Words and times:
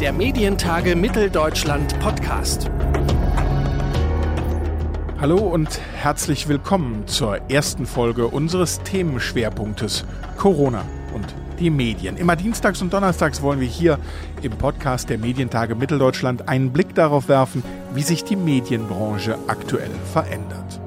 Der 0.00 0.14
Medientage 0.14 0.96
Mitteldeutschland 0.96 2.00
Podcast. 2.00 2.70
Hallo 5.20 5.36
und 5.36 5.78
herzlich 5.94 6.48
willkommen 6.48 7.06
zur 7.06 7.50
ersten 7.50 7.84
Folge 7.84 8.26
unseres 8.26 8.80
Themenschwerpunktes 8.80 10.06
Corona 10.38 10.86
und 11.14 11.26
die 11.58 11.68
Medien. 11.68 12.16
Immer 12.16 12.34
dienstags 12.34 12.80
und 12.80 12.94
donnerstags 12.94 13.42
wollen 13.42 13.60
wir 13.60 13.68
hier 13.68 13.98
im 14.40 14.52
Podcast 14.52 15.10
der 15.10 15.18
Medientage 15.18 15.74
Mitteldeutschland 15.74 16.48
einen 16.48 16.72
Blick 16.72 16.94
darauf 16.94 17.28
werfen, 17.28 17.62
wie 17.92 18.02
sich 18.02 18.24
die 18.24 18.36
Medienbranche 18.36 19.36
aktuell 19.48 19.90
verändert. 20.14 20.80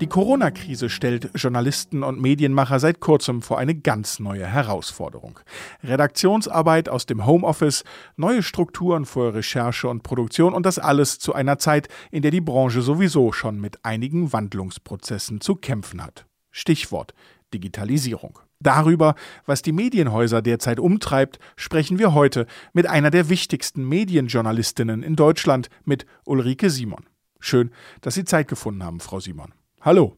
Die 0.00 0.06
Corona-Krise 0.06 0.88
stellt 0.88 1.30
Journalisten 1.34 2.02
und 2.02 2.22
Medienmacher 2.22 2.80
seit 2.80 3.00
kurzem 3.00 3.42
vor 3.42 3.58
eine 3.58 3.74
ganz 3.74 4.18
neue 4.18 4.46
Herausforderung. 4.46 5.38
Redaktionsarbeit 5.84 6.88
aus 6.88 7.04
dem 7.04 7.26
Homeoffice, 7.26 7.84
neue 8.16 8.42
Strukturen 8.42 9.04
für 9.04 9.34
Recherche 9.34 9.88
und 9.88 10.02
Produktion 10.02 10.54
und 10.54 10.64
das 10.64 10.78
alles 10.78 11.18
zu 11.18 11.34
einer 11.34 11.58
Zeit, 11.58 11.88
in 12.10 12.22
der 12.22 12.30
die 12.30 12.40
Branche 12.40 12.80
sowieso 12.80 13.32
schon 13.32 13.60
mit 13.60 13.84
einigen 13.84 14.32
Wandlungsprozessen 14.32 15.42
zu 15.42 15.54
kämpfen 15.54 16.02
hat. 16.02 16.24
Stichwort 16.50 17.12
Digitalisierung. 17.52 18.38
Darüber, 18.58 19.14
was 19.44 19.60
die 19.60 19.72
Medienhäuser 19.72 20.40
derzeit 20.40 20.80
umtreibt, 20.80 21.38
sprechen 21.56 21.98
wir 21.98 22.14
heute 22.14 22.46
mit 22.72 22.86
einer 22.86 23.10
der 23.10 23.28
wichtigsten 23.28 23.86
Medienjournalistinnen 23.86 25.02
in 25.02 25.14
Deutschland, 25.14 25.68
mit 25.84 26.06
Ulrike 26.24 26.70
Simon. 26.70 27.04
Schön, 27.38 27.70
dass 28.00 28.14
Sie 28.14 28.24
Zeit 28.24 28.48
gefunden 28.48 28.82
haben, 28.82 29.00
Frau 29.00 29.20
Simon. 29.20 29.52
Hallo. 29.82 30.14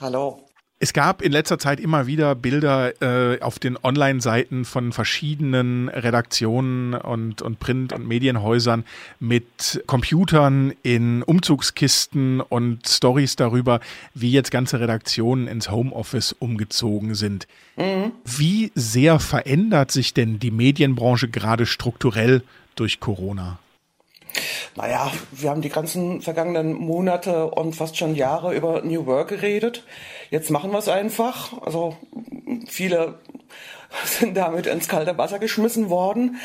Hallo. 0.00 0.42
Es 0.78 0.94
gab 0.94 1.20
in 1.20 1.30
letzter 1.32 1.58
Zeit 1.58 1.78
immer 1.78 2.06
wieder 2.06 2.34
Bilder 2.34 3.00
äh, 3.02 3.40
auf 3.40 3.58
den 3.58 3.78
Online-Seiten 3.80 4.64
von 4.64 4.90
verschiedenen 4.92 5.90
Redaktionen 5.90 6.94
und, 6.94 7.40
und 7.42 7.60
Print- 7.60 7.92
und 7.92 8.08
Medienhäusern 8.08 8.84
mit 9.20 9.84
Computern 9.86 10.72
in 10.82 11.22
Umzugskisten 11.22 12.40
und 12.40 12.88
Stories 12.88 13.36
darüber, 13.36 13.80
wie 14.14 14.32
jetzt 14.32 14.50
ganze 14.50 14.80
Redaktionen 14.80 15.46
ins 15.46 15.70
Homeoffice 15.70 16.32
umgezogen 16.32 17.14
sind. 17.14 17.46
Mhm. 17.76 18.12
Wie 18.24 18.72
sehr 18.74 19.20
verändert 19.20 19.92
sich 19.92 20.14
denn 20.14 20.40
die 20.40 20.50
Medienbranche 20.50 21.28
gerade 21.28 21.66
strukturell 21.66 22.42
durch 22.74 22.98
Corona? 22.98 23.58
Naja, 24.76 25.12
wir 25.32 25.50
haben 25.50 25.62
die 25.62 25.68
ganzen 25.68 26.22
vergangenen 26.22 26.72
Monate 26.74 27.46
und 27.50 27.74
fast 27.74 27.96
schon 27.96 28.14
Jahre 28.14 28.54
über 28.54 28.82
New 28.82 29.06
Work 29.06 29.28
geredet. 29.28 29.84
Jetzt 30.30 30.50
machen 30.50 30.70
wir 30.70 30.78
es 30.78 30.88
einfach. 30.88 31.60
Also 31.62 31.96
viele 32.68 33.18
sind 34.04 34.36
damit 34.36 34.66
ins 34.66 34.88
kalte 34.88 35.16
Wasser 35.18 35.38
geschmissen 35.38 35.90
worden. 35.90 36.36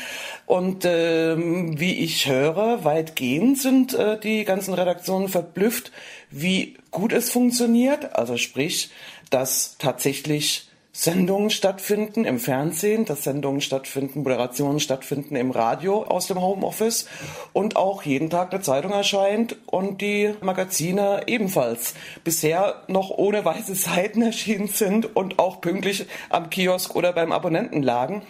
Und 0.46 0.84
ähm, 0.84 1.78
wie 1.78 1.98
ich 2.04 2.28
höre, 2.28 2.84
weitgehend 2.84 3.58
sind 3.58 3.94
äh, 3.94 4.18
die 4.18 4.44
ganzen 4.44 4.74
Redaktionen 4.74 5.28
verblüfft, 5.28 5.92
wie 6.30 6.76
gut 6.90 7.12
es 7.12 7.30
funktioniert. 7.30 8.14
Also 8.14 8.36
sprich, 8.36 8.90
dass 9.30 9.76
tatsächlich 9.78 10.67
Sendungen 11.00 11.50
stattfinden 11.50 12.24
im 12.24 12.40
Fernsehen, 12.40 13.04
dass 13.04 13.22
Sendungen 13.22 13.60
stattfinden, 13.60 14.24
Moderationen 14.24 14.80
stattfinden 14.80 15.36
im 15.36 15.52
Radio 15.52 16.02
aus 16.02 16.26
dem 16.26 16.42
Homeoffice 16.42 17.06
und 17.52 17.76
auch 17.76 18.02
jeden 18.02 18.30
Tag 18.30 18.52
eine 18.52 18.62
Zeitung 18.62 18.90
erscheint 18.90 19.54
und 19.66 20.00
die 20.00 20.34
Magazine 20.40 21.22
ebenfalls 21.28 21.94
bisher 22.24 22.82
noch 22.88 23.10
ohne 23.10 23.44
weiße 23.44 23.76
Seiten 23.76 24.22
erschienen 24.22 24.66
sind 24.66 25.14
und 25.14 25.38
auch 25.38 25.60
pünktlich 25.60 26.06
am 26.30 26.50
Kiosk 26.50 26.96
oder 26.96 27.12
beim 27.12 27.30
Abonnenten 27.30 27.84
lagen. 27.84 28.22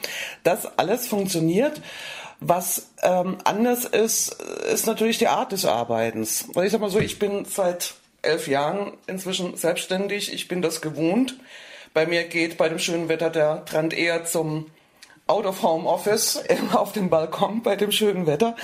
Das 0.45 0.79
alles 0.79 1.07
funktioniert. 1.07 1.81
Was 2.41 2.91
ähm, 3.03 3.39
anders 3.45 3.87
ist, 3.87 4.43
ist 4.71 4.87
natürlich 4.87 5.17
die 5.17 5.29
Art 5.29 5.53
des 5.53 5.65
Arbeitens. 5.65 6.51
Weil 6.53 6.67
ich 6.67 6.73
sag 6.73 6.83
mal 6.83 6.91
so, 6.91 7.01
ich 7.01 7.19
bin 7.19 7.47
seit 7.47 7.95
elf 8.21 8.47
Jahren 8.47 8.93
inzwischen 9.07 9.57
selbstständig, 9.57 10.35
ich 10.35 10.49
bin 10.49 10.61
das 10.61 10.83
gewohnt. 10.83 11.35
Bei 11.99 12.07
mir 12.07 12.23
geht 12.23 12.57
bei 12.59 12.69
dem 12.69 12.79
schönen 12.79 13.09
Wetter 13.09 13.29
der 13.29 13.65
Trend 13.65 13.93
eher 13.93 14.25
zum 14.25 14.67
Out 15.27 15.47
of 15.47 15.65
Home 15.65 15.89
Office 15.89 16.41
auf 16.73 16.93
dem 16.93 17.11
Balkon 17.11 17.61
bei 17.65 17.75
dem 17.75 17.91
schönen 17.91 18.25
Wetter. 18.25 18.55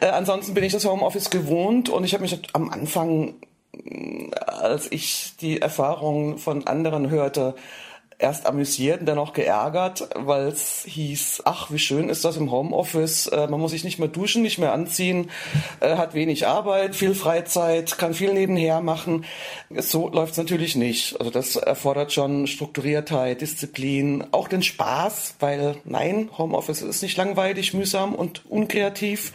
Äh, 0.00 0.06
ansonsten 0.06 0.52
bin 0.52 0.64
ich 0.64 0.72
das 0.72 0.84
Home 0.84 1.04
Office 1.04 1.30
gewohnt 1.30 1.88
und 1.90 2.02
ich 2.02 2.12
habe 2.12 2.22
mich 2.22 2.42
am 2.54 2.70
Anfang, 2.70 3.34
als 4.44 4.90
ich 4.90 5.34
die 5.40 5.62
Erfahrungen 5.62 6.38
von 6.38 6.66
anderen 6.66 7.08
hörte, 7.08 7.54
erst 8.18 8.46
amüsiert 8.46 9.00
und 9.00 9.06
dann 9.06 9.18
auch 9.18 9.32
geärgert, 9.32 10.08
weil 10.14 10.48
es 10.48 10.84
hieß, 10.86 11.42
ach, 11.44 11.70
wie 11.70 11.78
schön 11.78 12.08
ist 12.08 12.24
das 12.24 12.36
im 12.36 12.50
Homeoffice, 12.50 13.26
äh, 13.28 13.46
man 13.48 13.60
muss 13.60 13.72
sich 13.72 13.84
nicht 13.84 13.98
mehr 13.98 14.08
duschen, 14.08 14.42
nicht 14.42 14.58
mehr 14.58 14.72
anziehen, 14.72 15.30
äh, 15.80 15.96
hat 15.96 16.14
wenig 16.14 16.46
Arbeit, 16.46 16.94
viel 16.94 17.14
Freizeit, 17.14 17.98
kann 17.98 18.14
viel 18.14 18.32
nebenher 18.32 18.80
machen. 18.80 19.24
So 19.70 20.08
läuft 20.08 20.32
es 20.32 20.38
natürlich 20.38 20.76
nicht. 20.76 21.18
Also 21.18 21.30
das 21.30 21.56
erfordert 21.56 22.12
schon 22.12 22.46
Strukturiertheit, 22.46 23.40
Disziplin, 23.40 24.24
auch 24.32 24.48
den 24.48 24.62
Spaß, 24.62 25.36
weil 25.40 25.76
nein, 25.84 26.30
Homeoffice 26.36 26.82
ist 26.82 27.02
nicht 27.02 27.16
langweilig, 27.16 27.74
mühsam 27.74 28.14
und 28.14 28.42
unkreativ. 28.48 29.32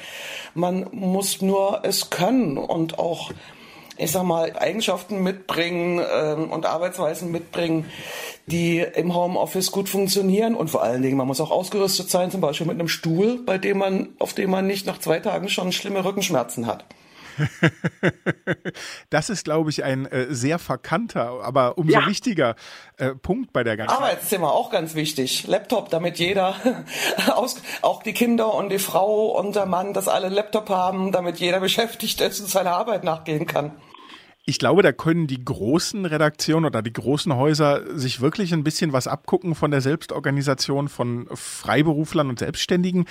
Man 0.54 0.88
muss 0.92 1.42
nur 1.42 1.82
es 1.84 2.10
können 2.10 2.58
und 2.58 3.00
auch 3.00 3.32
ich 3.98 4.12
sag 4.12 4.24
mal, 4.24 4.54
Eigenschaften 4.58 5.22
mitbringen 5.24 6.02
ähm, 6.14 6.52
und 6.52 6.66
Arbeitsweisen 6.66 7.32
mitbringen, 7.32 7.86
die 8.46 8.80
im 8.80 9.16
Homeoffice 9.16 9.72
gut 9.72 9.90
funktionieren. 9.90 10.56
Und 10.56 10.70
vor 10.70 10.84
allen 10.84 11.02
Dingen, 11.02 11.18
man 11.18 11.28
muss 11.28 11.42
auch 11.42 11.52
ausgerüstet 11.52 12.10
sein, 12.10 12.32
zum 12.32 12.42
Beispiel 12.42 12.68
mit 12.68 12.80
einem 12.80 12.88
Stuhl, 12.88 13.40
bei 13.46 13.58
dem 13.58 13.80
man, 13.80 14.10
auf 14.20 14.34
dem 14.34 14.52
man 14.52 14.68
nicht 14.68 14.86
nach 14.86 15.00
zwei 15.00 15.20
Tagen 15.20 15.50
schon 15.50 15.72
schlimme 15.72 16.06
Rückenschmerzen 16.06 16.68
hat. 16.68 16.86
das 19.10 19.30
ist, 19.30 19.46
glaube 19.46 19.70
ich, 19.70 19.84
ein 19.84 20.06
äh, 20.08 20.28
sehr 20.30 20.60
verkannter, 20.60 21.40
aber 21.44 21.78
umso 21.78 21.94
ja. 21.94 22.08
wichtiger 22.08 22.56
äh, 22.98 23.14
Punkt 23.14 23.54
bei 23.54 23.64
der 23.64 23.78
ganzen. 23.78 23.96
Arbeitszimmer 23.96 24.52
auch 24.52 24.72
ganz 24.72 24.96
wichtig. 24.96 25.46
Laptop, 25.48 25.90
damit 25.90 26.20
jeder, 26.20 26.56
aus, 27.36 27.62
auch 27.82 28.04
die 28.04 28.14
Kinder 28.14 28.54
und 28.54 28.70
die 28.70 28.80
Frau 28.80 29.38
und 29.38 29.56
der 29.56 29.66
Mann, 29.66 29.94
dass 29.94 30.08
alle 30.08 30.30
Laptop 30.30 30.70
haben, 30.70 31.12
damit 31.12 31.38
jeder 31.38 31.60
beschäftigt 31.68 32.22
ist 32.22 32.40
und 32.40 32.50
seiner 32.50 32.72
Arbeit 32.72 33.04
nachgehen 33.04 33.46
kann 33.46 33.74
ich 34.50 34.60
glaube, 34.60 34.82
da 34.82 34.94
können 34.94 35.28
die 35.28 35.44
großen 35.44 36.06
Redaktionen 36.06 36.64
oder 36.64 36.82
die 36.82 36.94
großen 36.94 37.36
Häuser 37.36 37.84
sich 37.98 38.22
wirklich 38.22 38.54
ein 38.54 38.64
bisschen 38.64 38.94
was 38.94 39.06
abgucken 39.06 39.56
von 39.56 39.72
der 39.72 39.82
Selbstorganisation 39.82 40.88
von 40.88 41.28
Freiberuflern 41.34 42.30
und 42.30 42.40
Selbstständigen. 42.40 43.08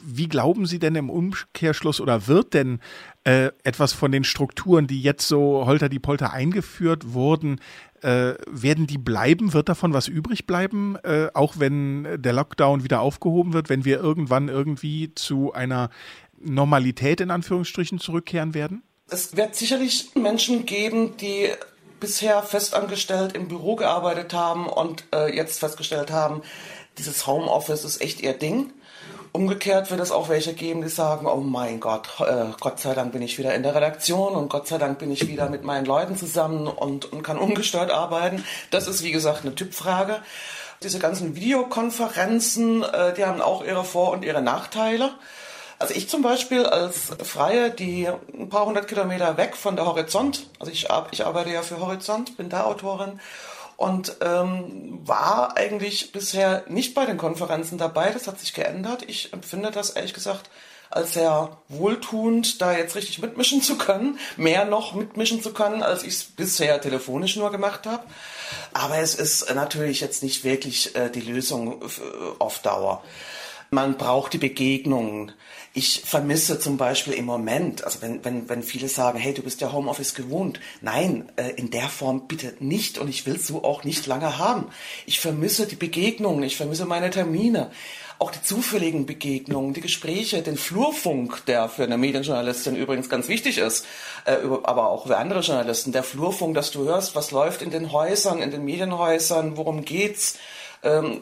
Wie 0.00 0.28
glauben 0.28 0.64
Sie 0.64 0.78
denn 0.78 0.94
im 0.94 1.10
Umkehrschluss 1.10 2.00
oder 2.00 2.28
wird 2.28 2.54
denn 2.54 2.78
äh, 3.24 3.50
etwas 3.64 3.94
von 3.94 4.12
den 4.12 4.22
Strukturen, 4.22 4.86
die 4.86 5.02
jetzt 5.02 5.26
so 5.26 5.66
holter 5.66 5.88
die 5.88 5.98
Polter 5.98 6.32
eingeführt 6.32 7.12
wurden, 7.12 7.60
äh, 8.02 8.34
werden 8.48 8.86
die 8.86 8.98
bleiben? 8.98 9.54
Wird 9.54 9.68
davon 9.68 9.92
was 9.92 10.06
übrig 10.06 10.46
bleiben, 10.46 10.94
äh, 11.02 11.30
auch 11.34 11.54
wenn 11.58 12.22
der 12.22 12.32
Lockdown 12.32 12.84
wieder 12.84 13.00
aufgehoben 13.00 13.54
wird, 13.54 13.70
wenn 13.70 13.84
wir 13.84 13.98
irgendwann 13.98 14.46
irgendwie 14.46 15.12
zu 15.16 15.52
einer 15.52 15.90
Normalität 16.38 17.20
in 17.20 17.32
Anführungsstrichen 17.32 17.98
zurückkehren 17.98 18.54
werden? 18.54 18.84
Es 19.08 19.36
wird 19.36 19.54
sicherlich 19.54 20.10
Menschen 20.16 20.66
geben, 20.66 21.16
die 21.16 21.52
bisher 22.00 22.42
festangestellt 22.42 23.34
im 23.34 23.46
Büro 23.46 23.76
gearbeitet 23.76 24.34
haben 24.34 24.68
und 24.68 25.04
äh, 25.14 25.34
jetzt 25.34 25.60
festgestellt 25.60 26.10
haben, 26.10 26.42
dieses 26.98 27.26
Homeoffice 27.26 27.84
ist 27.84 28.00
echt 28.00 28.20
ihr 28.20 28.32
Ding. 28.32 28.72
Umgekehrt 29.30 29.90
wird 29.90 30.00
es 30.00 30.10
auch 30.10 30.28
welche 30.28 30.54
geben, 30.54 30.82
die 30.82 30.88
sagen, 30.88 31.26
oh 31.26 31.36
mein 31.36 31.78
Gott, 31.78 32.08
äh, 32.20 32.46
Gott 32.58 32.80
sei 32.80 32.94
Dank 32.94 33.12
bin 33.12 33.22
ich 33.22 33.38
wieder 33.38 33.54
in 33.54 33.62
der 33.62 33.76
Redaktion 33.76 34.34
und 34.34 34.48
Gott 34.48 34.66
sei 34.66 34.78
Dank 34.78 34.98
bin 34.98 35.12
ich 35.12 35.28
wieder 35.28 35.48
mit 35.48 35.62
meinen 35.62 35.86
Leuten 35.86 36.16
zusammen 36.16 36.66
und, 36.66 37.12
und 37.12 37.22
kann 37.22 37.38
ungestört 37.38 37.92
arbeiten. 37.92 38.44
Das 38.72 38.88
ist, 38.88 39.04
wie 39.04 39.12
gesagt, 39.12 39.42
eine 39.44 39.54
Typfrage. 39.54 40.20
Diese 40.82 40.98
ganzen 40.98 41.36
Videokonferenzen, 41.36 42.82
äh, 42.82 43.14
die 43.14 43.24
haben 43.24 43.40
auch 43.40 43.62
ihre 43.62 43.84
Vor- 43.84 44.10
und 44.10 44.24
ihre 44.24 44.42
Nachteile. 44.42 45.14
Also 45.78 45.94
ich 45.94 46.08
zum 46.08 46.22
Beispiel 46.22 46.64
als 46.64 47.12
Freie, 47.22 47.70
die 47.70 48.08
ein 48.08 48.48
paar 48.48 48.64
hundert 48.64 48.88
Kilometer 48.88 49.36
weg 49.36 49.56
von 49.56 49.76
der 49.76 49.84
Horizont, 49.84 50.48
also 50.58 50.72
ich, 50.72 50.88
ich 51.10 51.26
arbeite 51.26 51.50
ja 51.50 51.62
für 51.62 51.80
Horizont, 51.80 52.36
bin 52.38 52.48
da 52.48 52.64
Autorin 52.64 53.20
und 53.76 54.16
ähm, 54.22 55.00
war 55.04 55.56
eigentlich 55.56 56.12
bisher 56.12 56.64
nicht 56.68 56.94
bei 56.94 57.04
den 57.04 57.18
Konferenzen 57.18 57.76
dabei. 57.76 58.10
Das 58.10 58.26
hat 58.26 58.40
sich 58.40 58.54
geändert. 58.54 59.04
Ich 59.06 59.34
empfinde 59.34 59.70
das 59.70 59.90
ehrlich 59.90 60.14
gesagt 60.14 60.48
als 60.88 61.14
sehr 61.14 61.58
wohltuend, 61.68 62.62
da 62.62 62.72
jetzt 62.72 62.94
richtig 62.94 63.18
mitmischen 63.18 63.60
zu 63.60 63.76
können, 63.76 64.18
mehr 64.36 64.64
noch 64.64 64.94
mitmischen 64.94 65.42
zu 65.42 65.52
können, 65.52 65.82
als 65.82 66.04
ich 66.04 66.14
es 66.14 66.24
bisher 66.24 66.80
telefonisch 66.80 67.36
nur 67.36 67.50
gemacht 67.50 67.86
habe. 67.86 68.04
Aber 68.72 68.96
es 68.98 69.14
ist 69.14 69.52
natürlich 69.54 70.00
jetzt 70.00 70.22
nicht 70.22 70.44
wirklich 70.44 70.94
äh, 70.94 71.10
die 71.10 71.20
Lösung 71.20 71.82
auf 72.38 72.60
Dauer. 72.60 73.02
Man 73.70 73.96
braucht 73.96 74.32
die 74.32 74.38
Begegnungen. 74.38 75.32
Ich 75.74 76.02
vermisse 76.04 76.58
zum 76.58 76.76
Beispiel 76.76 77.12
im 77.12 77.26
Moment, 77.26 77.84
also 77.84 78.00
wenn, 78.00 78.24
wenn, 78.24 78.48
wenn 78.48 78.62
viele 78.62 78.88
sagen, 78.88 79.18
hey, 79.18 79.34
du 79.34 79.42
bist 79.42 79.60
ja 79.60 79.72
Homeoffice 79.72 80.14
gewohnt. 80.14 80.60
Nein, 80.80 81.30
äh, 81.36 81.50
in 81.56 81.70
der 81.70 81.88
Form 81.88 82.28
bitte 82.28 82.54
nicht 82.60 82.98
und 82.98 83.08
ich 83.08 83.26
will 83.26 83.38
so 83.38 83.64
auch 83.64 83.84
nicht 83.84 84.06
lange 84.06 84.38
haben. 84.38 84.68
Ich 85.04 85.20
vermisse 85.20 85.66
die 85.66 85.76
Begegnungen, 85.76 86.42
ich 86.44 86.56
vermisse 86.56 86.86
meine 86.86 87.10
Termine 87.10 87.70
auch 88.18 88.30
die 88.30 88.42
zufälligen 88.42 89.04
Begegnungen, 89.04 89.74
die 89.74 89.80
Gespräche, 89.80 90.42
den 90.42 90.56
Flurfunk, 90.56 91.44
der 91.46 91.68
für 91.68 91.84
eine 91.84 91.98
Medienjournalistin 91.98 92.76
übrigens 92.76 93.08
ganz 93.08 93.28
wichtig 93.28 93.58
ist, 93.58 93.86
äh, 94.24 94.36
aber 94.62 94.88
auch 94.88 95.06
für 95.06 95.18
andere 95.18 95.40
Journalisten, 95.40 95.92
der 95.92 96.02
Flurfunk, 96.02 96.54
dass 96.54 96.70
du 96.70 96.84
hörst, 96.84 97.14
was 97.14 97.30
läuft 97.30 97.60
in 97.60 97.70
den 97.70 97.92
Häusern, 97.92 98.40
in 98.40 98.50
den 98.50 98.64
Medienhäusern, 98.64 99.56
worum 99.56 99.84
geht's. 99.84 100.38
Ähm, 100.86 101.20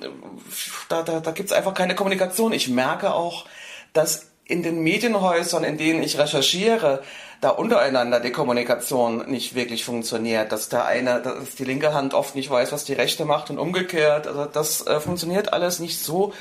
da 0.89 1.03
da, 1.03 1.21
da 1.21 1.31
gibt 1.33 1.51
es 1.51 1.57
einfach 1.57 1.75
keine 1.75 1.95
Kommunikation. 1.95 2.53
Ich 2.53 2.69
merke 2.69 3.15
auch, 3.15 3.47
dass 3.93 4.29
in 4.47 4.63
den 4.63 4.83
Medienhäusern, 4.83 5.65
in 5.65 5.79
denen 5.79 6.03
ich 6.03 6.19
recherchiere, 6.19 7.03
da 7.41 7.51
untereinander 7.51 8.21
die 8.21 8.31
Kommunikation 8.31 9.31
nicht 9.31 9.55
wirklich 9.55 9.85
funktioniert, 9.85 10.53
dass 10.53 10.69
der 10.69 10.85
eine, 10.85 11.21
dass 11.23 11.55
die 11.57 11.65
linke 11.65 11.95
Hand 11.95 12.15
oft 12.15 12.35
nicht 12.35 12.51
weiß, 12.51 12.73
was 12.73 12.85
die 12.85 12.93
rechte 12.93 13.25
macht 13.25 13.51
und 13.51 13.59
umgekehrt. 13.59 14.27
Also 14.27 14.45
das 14.45 14.87
äh, 14.87 15.01
funktioniert 15.01 15.53
alles 15.53 15.79
nicht 15.79 15.99
so 15.99 16.33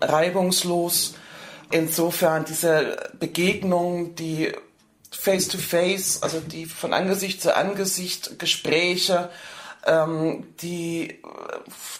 reibungslos. 0.00 1.14
Insofern 1.70 2.44
diese 2.44 2.96
Begegnungen, 3.18 4.14
die 4.14 4.52
face 5.10 5.48
to 5.48 5.58
face, 5.58 6.22
also 6.22 6.40
die 6.40 6.66
von 6.66 6.92
Angesicht 6.92 7.42
zu 7.42 7.54
Angesicht 7.54 8.38
Gespräche, 8.38 9.30
ähm, 9.86 10.54
die, 10.62 11.20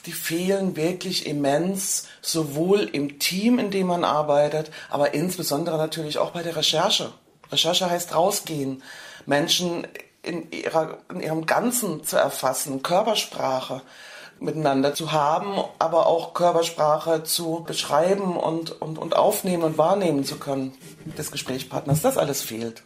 die 0.06 0.12
fehlen 0.12 0.76
wirklich 0.76 1.26
immens, 1.26 2.08
sowohl 2.20 2.80
im 2.80 3.18
Team, 3.18 3.58
in 3.58 3.70
dem 3.70 3.88
man 3.88 4.04
arbeitet, 4.04 4.70
aber 4.90 5.14
insbesondere 5.14 5.76
natürlich 5.76 6.18
auch 6.18 6.30
bei 6.30 6.42
der 6.42 6.56
Recherche. 6.56 7.12
Recherche 7.50 7.90
heißt 7.90 8.14
rausgehen, 8.14 8.82
Menschen 9.26 9.86
in, 10.22 10.50
ihrer, 10.50 10.98
in 11.10 11.20
ihrem 11.20 11.46
Ganzen 11.46 12.04
zu 12.04 12.16
erfassen, 12.16 12.82
Körpersprache 12.82 13.82
miteinander 14.38 14.94
zu 14.94 15.12
haben, 15.12 15.62
aber 15.78 16.06
auch 16.06 16.34
Körpersprache 16.34 17.22
zu 17.22 17.64
beschreiben 17.66 18.36
und, 18.36 18.80
und, 18.82 18.98
und 18.98 19.14
aufnehmen 19.14 19.62
und 19.62 19.78
wahrnehmen 19.78 20.24
zu 20.24 20.36
können 20.36 20.72
des 21.16 21.30
Gesprächspartners. 21.30 22.02
Das 22.02 22.18
alles 22.18 22.42
fehlt. 22.42 22.82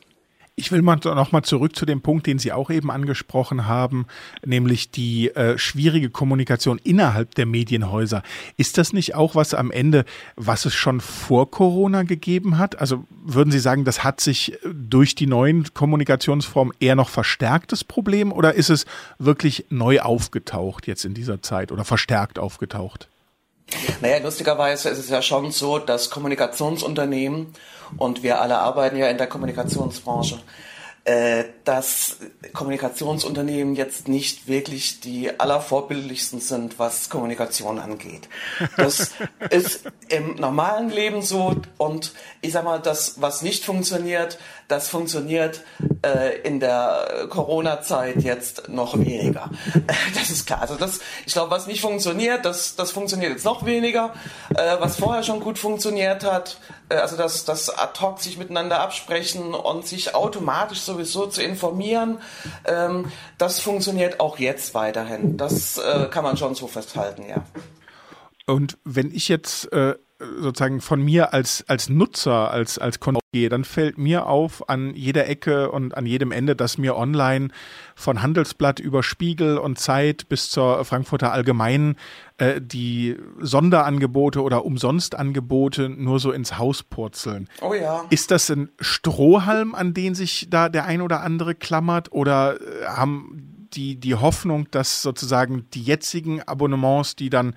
Ich 0.59 0.73
will 0.73 0.81
mal 0.81 0.99
noch 1.05 1.33
mal 1.33 1.43
zurück 1.43 1.77
zu 1.77 1.85
dem 1.85 2.01
Punkt, 2.01 2.27
den 2.27 2.39
Sie 2.39 2.51
auch 2.51 2.71
eben 2.71 2.91
angesprochen 2.91 3.67
haben, 3.67 4.07
nämlich 4.43 4.91
die 4.91 5.29
äh, 5.37 5.59
schwierige 5.59 6.09
Kommunikation 6.09 6.81
innerhalb 6.83 7.35
der 7.35 7.45
Medienhäuser. 7.45 8.23
Ist 8.57 8.79
das 8.79 8.95
nicht 8.95 9.15
auch 9.15 9.35
was 9.35 9.53
am 9.53 9.71
Ende, 9.71 10.07
was 10.35 10.65
es 10.65 10.75
schon 10.75 11.03
vor 11.03 11.51
Corona 11.51 12.05
gegeben 12.05 12.57
hat? 12.57 12.81
Also 12.81 13.05
würden 13.23 13.51
Sie 13.51 13.59
sagen, 13.59 13.85
das 13.85 14.03
hat 14.03 14.23
sich 14.23 14.55
äh, 14.55 14.59
durch 14.73 15.15
die 15.15 15.27
neuen 15.27 15.75
Kommunikationsformen 15.75 16.73
eher 16.81 16.97
noch 16.97 17.11
verstärktes 17.11 17.85
Problem 17.85 18.33
oder 18.33 18.55
ist 18.55 18.71
es 18.71 18.87
wirklich 19.19 19.67
neu 19.69 20.01
aufgetaucht 20.01 20.87
jetzt 20.87 21.05
in 21.05 21.13
dieser 21.13 21.43
Zeit 21.43 21.71
oder 21.71 21.85
verstärkt 21.85 22.39
aufgetaucht? 22.39 23.11
Naja, 24.01 24.19
lustigerweise 24.19 24.91
ist 24.91 24.99
es 24.99 25.09
ja 25.09 25.23
schon 25.23 25.51
so, 25.51 25.79
dass 25.79 26.11
Kommunikationsunternehmen, 26.11 27.53
und 27.99 28.23
wir 28.23 28.41
alle 28.41 28.59
arbeiten 28.59 28.97
ja 28.97 29.09
in 29.09 29.19
der 29.19 29.27
Kommunikationsbranche, 29.27 30.41
äh, 31.07 31.45
dass 31.65 32.17
Kommunikationsunternehmen 32.53 33.77
jetzt 33.77 34.09
nicht 34.09 34.49
wirklich 34.49 34.99
die 34.99 35.39
allervorbildlichsten 35.39 36.41
sind, 36.41 36.81
was 36.81 37.11
Kommunikation 37.11 37.79
angeht. 37.79 38.29
Das 38.77 39.13
ist 39.51 39.85
im 40.09 40.35
normalen 40.35 40.91
Leben 40.91 41.23
so 41.23 41.55
und 41.79 42.13
ich 42.41 42.53
sag 42.53 42.65
mal, 42.65 42.81
das, 42.81 43.21
was 43.21 43.43
nicht 43.43 43.65
funktioniert, 43.65 44.39
das 44.69 44.89
funktioniert 44.89 45.63
äh, 46.03 46.41
in 46.41 46.61
der 46.61 47.27
Corona-Zeit 47.31 48.23
jetzt 48.23 48.69
noch 48.69 48.99
weniger. 48.99 49.51
Das 50.15 50.31
ist 50.31 50.47
klar. 50.47 50.63
Also 50.63 50.77
das, 50.77 51.01
ich 51.25 51.33
glaube, 51.33 51.51
was 51.51 51.67
nicht 51.67 51.81
funktioniert, 51.81 52.45
das, 52.45 52.75
das 52.75 52.91
funktioniert 52.91 53.33
jetzt 53.33 53.45
noch 53.45 53.65
weniger. 53.65 54.15
Äh, 54.51 54.77
was 54.81 54.97
vorher 54.97 55.23
schon 55.23 55.41
gut 55.41 55.59
funktioniert 55.59 56.25
hat, 56.25 56.59
äh, 56.89 56.97
also 56.97 57.17
das, 57.17 57.45
das 57.45 57.71
ad 57.71 58.01
hoc 58.01 58.21
sich 58.21 58.39
miteinander 58.39 58.81
absprechen 58.81 59.55
und 59.55 59.87
sich 59.87 60.15
automatisch 60.15 60.81
sowieso 60.81 61.27
zu 61.27 61.43
informieren, 61.43 62.19
ähm, 62.65 63.13
das 63.39 63.61
funktioniert 63.61 64.21
auch 64.21 64.39
jetzt 64.39 64.75
weiterhin. 64.75 65.37
Das 65.37 65.79
äh, 65.79 66.09
kann 66.11 66.25
man 66.25 66.37
schon 66.37 66.55
so 66.55 66.67
festhalten, 66.67 67.25
ja. 67.29 67.45
Und 68.47 68.79
wenn 68.85 69.11
ich 69.11 69.29
jetzt 69.29 69.73
äh, 69.73 69.97
sozusagen 70.19 70.81
von 70.81 71.03
mir 71.03 71.35
als, 71.35 71.65
als 71.69 71.89
Nutzer, 71.89 72.51
als, 72.51 72.79
als 72.79 73.01
Konsument 73.01 73.23
gehe, 73.33 73.49
dann 73.51 73.65
fällt 73.65 73.99
mir 73.99 74.27
auf 74.27 74.69
an 74.71 74.95
jeder 74.95 75.29
Ecke 75.29 75.71
und 75.71 75.95
an 75.95 76.07
jedem 76.07 76.33
Ende, 76.33 76.57
dass 76.57 76.79
mir 76.79 76.97
online 76.97 77.49
von 77.95 78.23
Handelsblatt 78.23 78.81
über 78.81 79.03
Spiegel 79.03 79.59
und 79.59 79.79
Zeit 79.79 80.29
bis 80.31 80.49
zur 80.49 80.85
Frankfurter 80.87 81.33
Allgemeinen 81.33 81.97
äh, 82.39 82.63
die 82.63 83.17
Sonderangebote 83.41 84.43
oder 84.43 84.65
Umsonstangebote 84.65 85.91
nur 85.91 86.19
so 86.19 86.33
ins 86.33 86.57
Haus 86.57 86.83
purzeln. 86.83 87.49
Oh 87.61 87.75
ja. 87.75 88.05
Ist 88.09 88.31
das 88.31 88.49
ein 88.49 88.71
Strohhalm, 88.81 89.75
an 89.75 89.93
den 89.93 90.15
sich 90.15 90.49
da 90.49 90.71
der 90.71 90.87
ein 90.87 91.03
oder 91.03 91.21
andere 91.21 91.55
klammert 91.55 92.13
oder 92.13 92.59
äh, 92.61 92.87
haben 92.87 93.53
die, 93.73 93.97
die 94.01 94.15
Hoffnung, 94.15 94.69
dass 94.71 95.03
sozusagen 95.03 95.67
die 95.75 95.83
jetzigen 95.83 96.43
Abonnements, 96.43 97.17
die 97.17 97.29
dann 97.29 97.55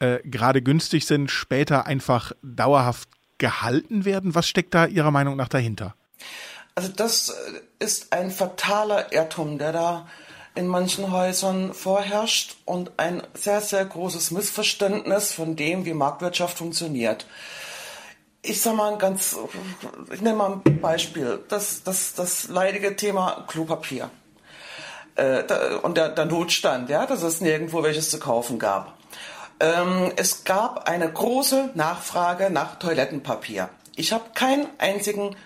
äh, 0.00 0.18
gerade 0.24 0.62
günstig 0.62 1.06
sind, 1.06 1.30
später 1.30 1.86
einfach 1.86 2.32
dauerhaft 2.42 3.08
gehalten 3.38 4.04
werden? 4.04 4.34
Was 4.34 4.48
steckt 4.48 4.74
da 4.74 4.86
Ihrer 4.86 5.10
Meinung 5.10 5.36
nach 5.36 5.48
dahinter? 5.48 5.94
Also 6.74 6.90
das 6.90 7.30
äh, 7.30 7.84
ist 7.84 8.12
ein 8.12 8.30
fataler 8.30 9.12
Irrtum, 9.12 9.58
der 9.58 9.72
da 9.72 10.06
in 10.54 10.66
manchen 10.66 11.12
Häusern 11.12 11.72
vorherrscht 11.72 12.56
und 12.64 12.92
ein 12.96 13.22
sehr, 13.34 13.60
sehr 13.60 13.84
großes 13.84 14.32
Missverständnis 14.32 15.32
von 15.32 15.54
dem, 15.54 15.84
wie 15.84 15.94
Marktwirtschaft 15.94 16.58
funktioniert. 16.58 17.26
Ich 18.42 18.60
sage 18.60 18.76
mal 18.76 18.92
ein 18.92 18.98
ganz, 18.98 19.36
ich 20.12 20.20
nenne 20.20 20.36
mal 20.36 20.60
ein 20.64 20.80
Beispiel, 20.80 21.40
das, 21.48 21.84
das, 21.84 22.14
das 22.14 22.48
leidige 22.48 22.96
Thema 22.96 23.44
Klopapier. 23.46 24.10
Äh, 25.14 25.44
und 25.82 25.96
der, 25.96 26.08
der 26.10 26.24
Notstand, 26.24 26.90
ja, 26.90 27.06
dass 27.06 27.22
es 27.22 27.40
nirgendwo 27.40 27.82
welches 27.82 28.10
zu 28.10 28.18
kaufen 28.18 28.58
gab. 28.58 28.97
Ähm, 29.60 30.12
es 30.16 30.44
gab 30.44 30.88
eine 30.88 31.10
große 31.10 31.70
Nachfrage 31.74 32.50
nach 32.50 32.78
Toilettenpapier. 32.78 33.68
Ich 33.96 34.12
habe 34.12 34.30
keinen 34.34 34.66
einzigen 34.78 35.36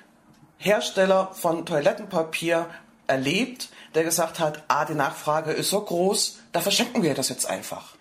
Hersteller 0.58 1.30
von 1.32 1.64
Toilettenpapier 1.64 2.66
erlebt, 3.06 3.70
der 3.94 4.04
gesagt 4.04 4.38
hat, 4.38 4.62
ah, 4.68 4.84
die 4.84 4.94
Nachfrage 4.94 5.52
ist 5.52 5.70
so 5.70 5.80
groß, 5.80 6.38
da 6.52 6.60
verschenken 6.60 7.02
wir 7.02 7.14
das 7.14 7.30
jetzt 7.30 7.46
einfach. 7.46 7.94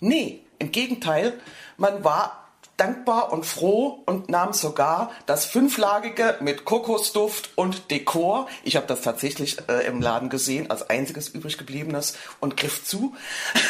Nee, 0.00 0.40
im 0.58 0.72
Gegenteil, 0.72 1.34
man 1.76 2.04
war 2.04 2.47
dankbar 2.78 3.32
und 3.32 3.44
froh 3.44 4.02
und 4.06 4.30
nahm 4.30 4.52
sogar 4.52 5.10
das 5.26 5.44
fünflagige 5.44 6.36
mit 6.40 6.64
Kokosduft 6.64 7.50
und 7.56 7.90
Dekor. 7.90 8.48
Ich 8.62 8.76
habe 8.76 8.86
das 8.86 9.02
tatsächlich 9.02 9.58
äh, 9.68 9.86
im 9.86 10.00
Laden 10.00 10.30
gesehen, 10.30 10.70
als 10.70 10.88
einziges 10.88 11.28
übrig 11.28 11.58
gebliebenes 11.58 12.16
und 12.40 12.56
griff 12.56 12.84
zu. 12.84 13.14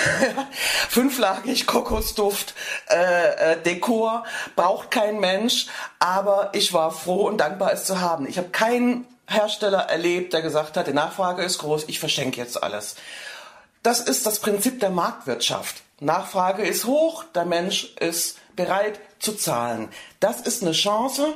Fünflagig 0.91 1.67
Kokosduft, 1.67 2.55
äh, 2.89 3.53
äh, 3.53 3.63
Dekor, 3.63 4.25
braucht 4.55 4.91
kein 4.91 5.19
Mensch, 5.19 5.67
aber 5.99 6.51
ich 6.53 6.73
war 6.73 6.93
froh 6.93 7.27
und 7.27 7.39
dankbar, 7.39 7.73
es 7.73 7.85
zu 7.85 8.01
haben. 8.01 8.29
Ich 8.29 8.37
habe 8.37 8.51
keinen 8.51 9.07
Hersteller 9.27 9.89
erlebt, 9.89 10.35
der 10.35 10.43
gesagt 10.43 10.77
hat, 10.77 10.87
die 10.87 10.93
Nachfrage 10.93 11.43
ist 11.43 11.59
groß, 11.59 11.85
ich 11.89 11.99
verschenke 11.99 12.41
jetzt 12.41 12.63
alles. 12.63 12.97
Das 13.83 14.01
ist 14.01 14.27
das 14.27 14.41
Prinzip 14.41 14.81
der 14.81 14.91
Marktwirtschaft. 14.91 15.83
Nachfrage 16.01 16.63
ist 16.63 16.85
hoch, 16.85 17.25
der 17.35 17.45
Mensch 17.45 17.95
ist 18.01 18.39
bereit 18.59 19.01
zu 19.21 19.33
zahlen. 19.33 19.89
Das 20.21 20.41
ist 20.41 20.63
eine 20.63 20.73
Chance, 20.73 21.35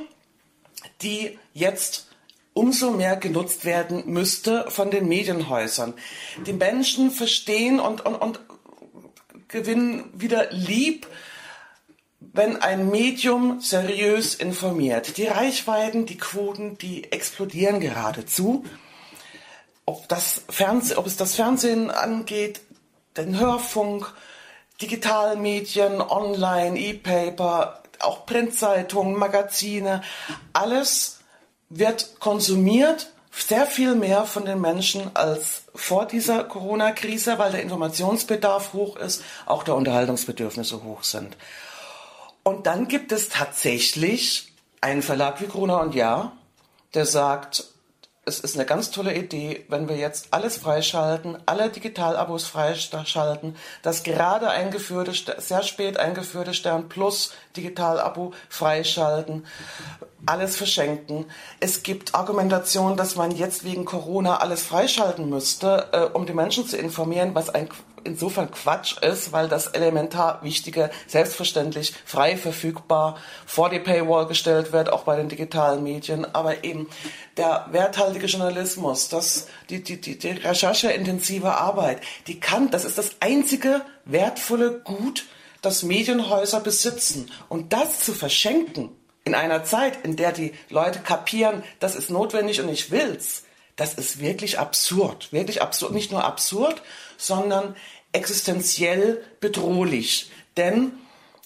die 1.01 1.39
jetzt 1.53 2.07
umso 2.53 2.91
mehr 2.91 3.15
genutzt 3.15 3.65
werden 3.65 4.03
müsste 4.05 4.69
von 4.69 4.91
den 4.91 5.07
Medienhäusern. 5.07 5.93
Die 6.45 6.53
Menschen 6.53 7.09
verstehen 7.09 7.79
und, 7.79 8.05
und, 8.05 8.15
und 8.15 8.39
gewinnen 9.47 10.09
wieder 10.13 10.51
lieb, 10.51 11.07
wenn 12.19 12.57
ein 12.61 12.89
Medium 12.89 13.61
seriös 13.61 14.35
informiert. 14.35 15.17
Die 15.17 15.25
Reichweiten, 15.25 16.05
die 16.05 16.17
Quoten, 16.17 16.77
die 16.77 17.11
explodieren 17.11 17.79
geradezu. 17.79 18.65
Ob, 19.85 20.09
das 20.09 20.43
Fernseh, 20.49 20.95
ob 20.95 21.07
es 21.07 21.15
das 21.15 21.35
Fernsehen 21.35 21.89
angeht, 21.89 22.61
den 23.15 23.39
Hörfunk, 23.39 24.13
Digitalmedien, 24.83 26.01
Online, 26.01 26.77
E-Paper, 26.77 27.81
auch 27.99 28.25
Printzeitungen, 28.25 29.17
Magazine, 29.17 30.01
alles 30.51 31.19
wird 31.69 32.19
konsumiert, 32.19 33.09
sehr 33.31 33.65
viel 33.65 33.95
mehr 33.95 34.25
von 34.25 34.45
den 34.45 34.59
Menschen 34.59 35.15
als 35.15 35.63
vor 35.73 36.05
dieser 36.05 36.43
Corona-Krise, 36.43 37.39
weil 37.39 37.53
der 37.53 37.61
Informationsbedarf 37.61 38.73
hoch 38.73 38.97
ist, 38.97 39.23
auch 39.45 39.63
der 39.63 39.75
Unterhaltungsbedürfnisse 39.75 40.83
hoch 40.83 41.03
sind. 41.03 41.37
Und 42.43 42.67
dann 42.67 42.89
gibt 42.89 43.13
es 43.13 43.29
tatsächlich 43.29 44.53
einen 44.81 45.01
Verlag 45.01 45.39
wie 45.39 45.47
Gruner 45.47 45.79
und 45.79 45.95
Ja, 45.95 46.33
der 46.93 47.05
sagt, 47.05 47.63
es 48.25 48.39
ist 48.39 48.55
eine 48.55 48.65
ganz 48.65 48.91
tolle 48.91 49.15
Idee, 49.15 49.65
wenn 49.67 49.89
wir 49.89 49.97
jetzt 49.97 50.27
alles 50.31 50.57
freischalten, 50.57 51.37
alle 51.45 51.69
Digitalabos 51.69 52.45
freischalten, 52.45 53.57
das 53.81 54.03
gerade 54.03 54.49
eingeführte, 54.49 55.13
sehr 55.41 55.63
spät 55.63 55.97
eingeführte 55.97 56.53
Stern 56.53 56.87
Plus 56.87 57.33
Digitalabo 57.57 58.33
freischalten, 58.47 59.45
alles 60.25 60.55
verschenken. 60.55 61.25
Es 61.59 61.83
gibt 61.83 62.15
Argumentation, 62.15 62.97
dass 62.97 63.15
man 63.15 63.31
jetzt 63.31 63.63
wegen 63.63 63.85
Corona 63.85 64.37
alles 64.37 64.63
freischalten 64.63 65.29
müsste, 65.29 65.89
äh, 65.91 66.15
um 66.15 66.25
die 66.25 66.33
Menschen 66.33 66.67
zu 66.67 66.77
informieren, 66.77 67.35
was 67.35 67.49
ein 67.49 67.69
insofern 68.03 68.51
Quatsch 68.51 68.97
ist, 69.01 69.31
weil 69.31 69.47
das 69.47 69.67
elementar 69.67 70.43
Wichtige 70.43 70.89
selbstverständlich 71.07 71.93
frei 72.05 72.37
verfügbar 72.37 73.17
vor 73.45 73.69
die 73.69 73.79
Paywall 73.79 74.27
gestellt 74.27 74.73
wird, 74.73 74.91
auch 74.91 75.03
bei 75.03 75.15
den 75.15 75.29
digitalen 75.29 75.83
Medien. 75.83 76.25
Aber 76.35 76.63
eben 76.63 76.89
der 77.37 77.67
werthaltige 77.71 78.25
Journalismus, 78.25 79.09
das, 79.09 79.47
die, 79.69 79.83
die, 79.83 79.99
die, 79.99 80.17
die 80.17 80.31
rechercheintensive 80.31 81.53
Arbeit, 81.53 82.01
die 82.27 82.39
kann, 82.39 82.71
das 82.71 82.85
ist 82.85 82.97
das 82.97 83.11
einzige 83.19 83.81
wertvolle 84.05 84.81
Gut, 84.81 85.25
das 85.61 85.83
Medienhäuser 85.83 86.59
besitzen. 86.59 87.31
Und 87.47 87.71
das 87.71 88.01
zu 88.01 88.13
verschenken 88.13 88.89
in 89.25 89.35
einer 89.35 89.63
Zeit, 89.63 90.03
in 90.03 90.15
der 90.15 90.31
die 90.31 90.53
Leute 90.69 90.99
kapieren, 90.99 91.63
das 91.79 91.95
ist 91.95 92.09
notwendig 92.09 92.61
und 92.61 92.69
ich 92.69 92.91
will's, 92.91 93.43
das 93.75 93.93
ist 93.93 94.19
wirklich 94.19 94.59
absurd. 94.59 95.31
Wirklich 95.31 95.61
absurd. 95.61 95.93
Nicht 95.93 96.11
nur 96.11 96.23
absurd, 96.23 96.81
sondern 97.17 97.75
existenziell 98.11 99.23
bedrohlich. 99.39 100.31
Denn 100.57 100.91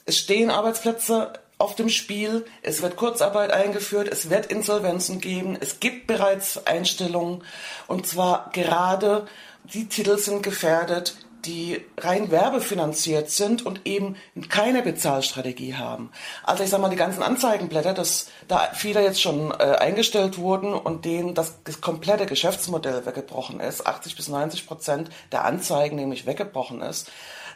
es 0.05 0.17
stehen 0.17 0.49
Arbeitsplätze 0.49 1.33
auf 1.57 1.75
dem 1.75 1.89
Spiel, 1.89 2.45
es 2.61 2.81
wird 2.81 2.97
Kurzarbeit 2.97 3.51
eingeführt, 3.51 4.09
es 4.11 4.29
wird 4.29 4.47
Insolvenzen 4.47 5.19
geben, 5.19 5.57
es 5.59 5.79
gibt 5.79 6.05
bereits 6.05 6.67
Einstellungen 6.67 7.43
und 7.87 8.05
zwar 8.05 8.51
gerade 8.53 9.27
die 9.63 9.87
Titel 9.87 10.17
sind 10.17 10.43
gefährdet, 10.43 11.15
die 11.47 11.81
rein 11.97 12.29
werbefinanziert 12.29 13.29
sind 13.29 13.65
und 13.65 13.81
eben 13.85 14.15
keine 14.49 14.83
Bezahlstrategie 14.83 15.75
haben. 15.75 16.11
Also 16.43 16.63
ich 16.63 16.69
sage 16.69 16.81
mal, 16.81 16.89
die 16.89 16.97
ganzen 16.97 17.23
Anzeigenblätter, 17.23 17.93
dass 17.93 18.29
da 18.47 18.69
viele 18.73 19.01
jetzt 19.01 19.21
schon 19.21 19.51
äh, 19.51 19.77
eingestellt 19.79 20.37
wurden 20.37 20.73
und 20.73 21.05
denen 21.05 21.33
das, 21.33 21.63
das 21.63 21.81
komplette 21.81 22.25
Geschäftsmodell 22.25 23.05
weggebrochen 23.05 23.59
ist, 23.59 23.87
80 23.87 24.15
bis 24.15 24.27
90 24.27 24.67
Prozent 24.67 25.09
der 25.31 25.45
Anzeigen 25.45 25.95
nämlich 25.95 26.25
weggebrochen 26.25 26.81
ist. 26.81 27.09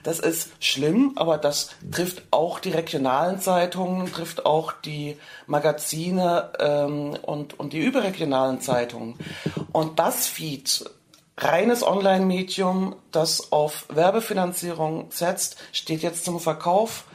Das 0.03 0.19
ist 0.19 0.50
schlimm, 0.60 1.13
aber 1.15 1.38
das 1.38 1.69
trifft 1.91 2.24
auch 2.31 2.60
die 2.60 2.71
regionalen 2.71 3.39
Zeitungen, 3.39 4.12
trifft 4.12 4.45
auch 4.45 4.74
die 4.74 5.17
Magazine 5.45 6.51
ähm, 6.60 7.17
und, 7.21 7.60
und 7.60 7.74
die 7.74 7.79
überregionalen 7.79 8.62
Zeitungen. 8.62 9.19
Und 9.71 9.95
BuzzFeed 9.95 10.89
reines 11.38 11.84
Online-Medium, 11.84 12.96
das 13.12 13.52
auf 13.52 13.86
Werbefinanzierung 13.90 15.08
setzt, 15.12 15.58
steht 15.72 16.02
jetzt 16.02 16.26
zum 16.26 16.40
Verkauf. 16.40 17.06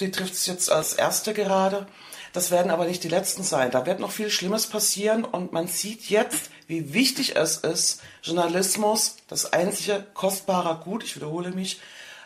Die 0.00 0.10
trifft 0.10 0.34
es 0.34 0.46
jetzt 0.46 0.70
als 0.70 0.92
erste 0.92 1.34
gerade. 1.34 1.86
Das 2.32 2.50
werden 2.50 2.70
aber 2.70 2.84
nicht 2.84 3.02
die 3.02 3.08
letzten 3.08 3.42
sein. 3.42 3.70
Da 3.70 3.86
wird 3.86 4.00
noch 4.00 4.10
viel 4.10 4.30
Schlimmes 4.30 4.66
passieren 4.66 5.24
und 5.24 5.52
man 5.52 5.66
sieht 5.66 6.10
jetzt, 6.10 6.50
wie 6.66 6.92
wichtig 6.92 7.36
es 7.36 7.56
ist, 7.56 8.02
Journalismus, 8.22 9.16
das 9.28 9.52
einzige 9.52 10.06
kostbare 10.14 10.80
Gut, 10.84 11.02
ich 11.02 11.16
wiederhole 11.16 11.50
mich, 11.50 11.80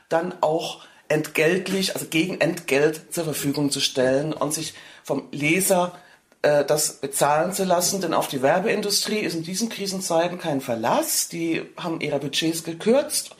dann 0.08 0.34
auch 0.40 0.84
entgeltlich, 1.08 1.94
also 1.94 2.06
gegen 2.06 2.40
Entgelt 2.40 3.14
zur 3.14 3.24
Verfügung 3.24 3.70
zu 3.70 3.80
stellen 3.80 4.32
und 4.32 4.52
sich 4.52 4.74
vom 5.04 5.28
Leser 5.30 5.98
das 6.42 6.94
bezahlen 6.94 7.52
zu 7.52 7.64
lassen, 7.64 8.00
denn 8.00 8.14
auf 8.14 8.26
die 8.26 8.42
Werbeindustrie 8.42 9.20
ist 9.20 9.34
in 9.34 9.44
diesen 9.44 9.68
Krisenzeiten 9.68 10.38
kein 10.38 10.60
Verlass. 10.60 11.28
Die 11.28 11.62
haben 11.76 12.00
ihre 12.00 12.18
Budgets 12.18 12.64
gekürzt 12.64 13.36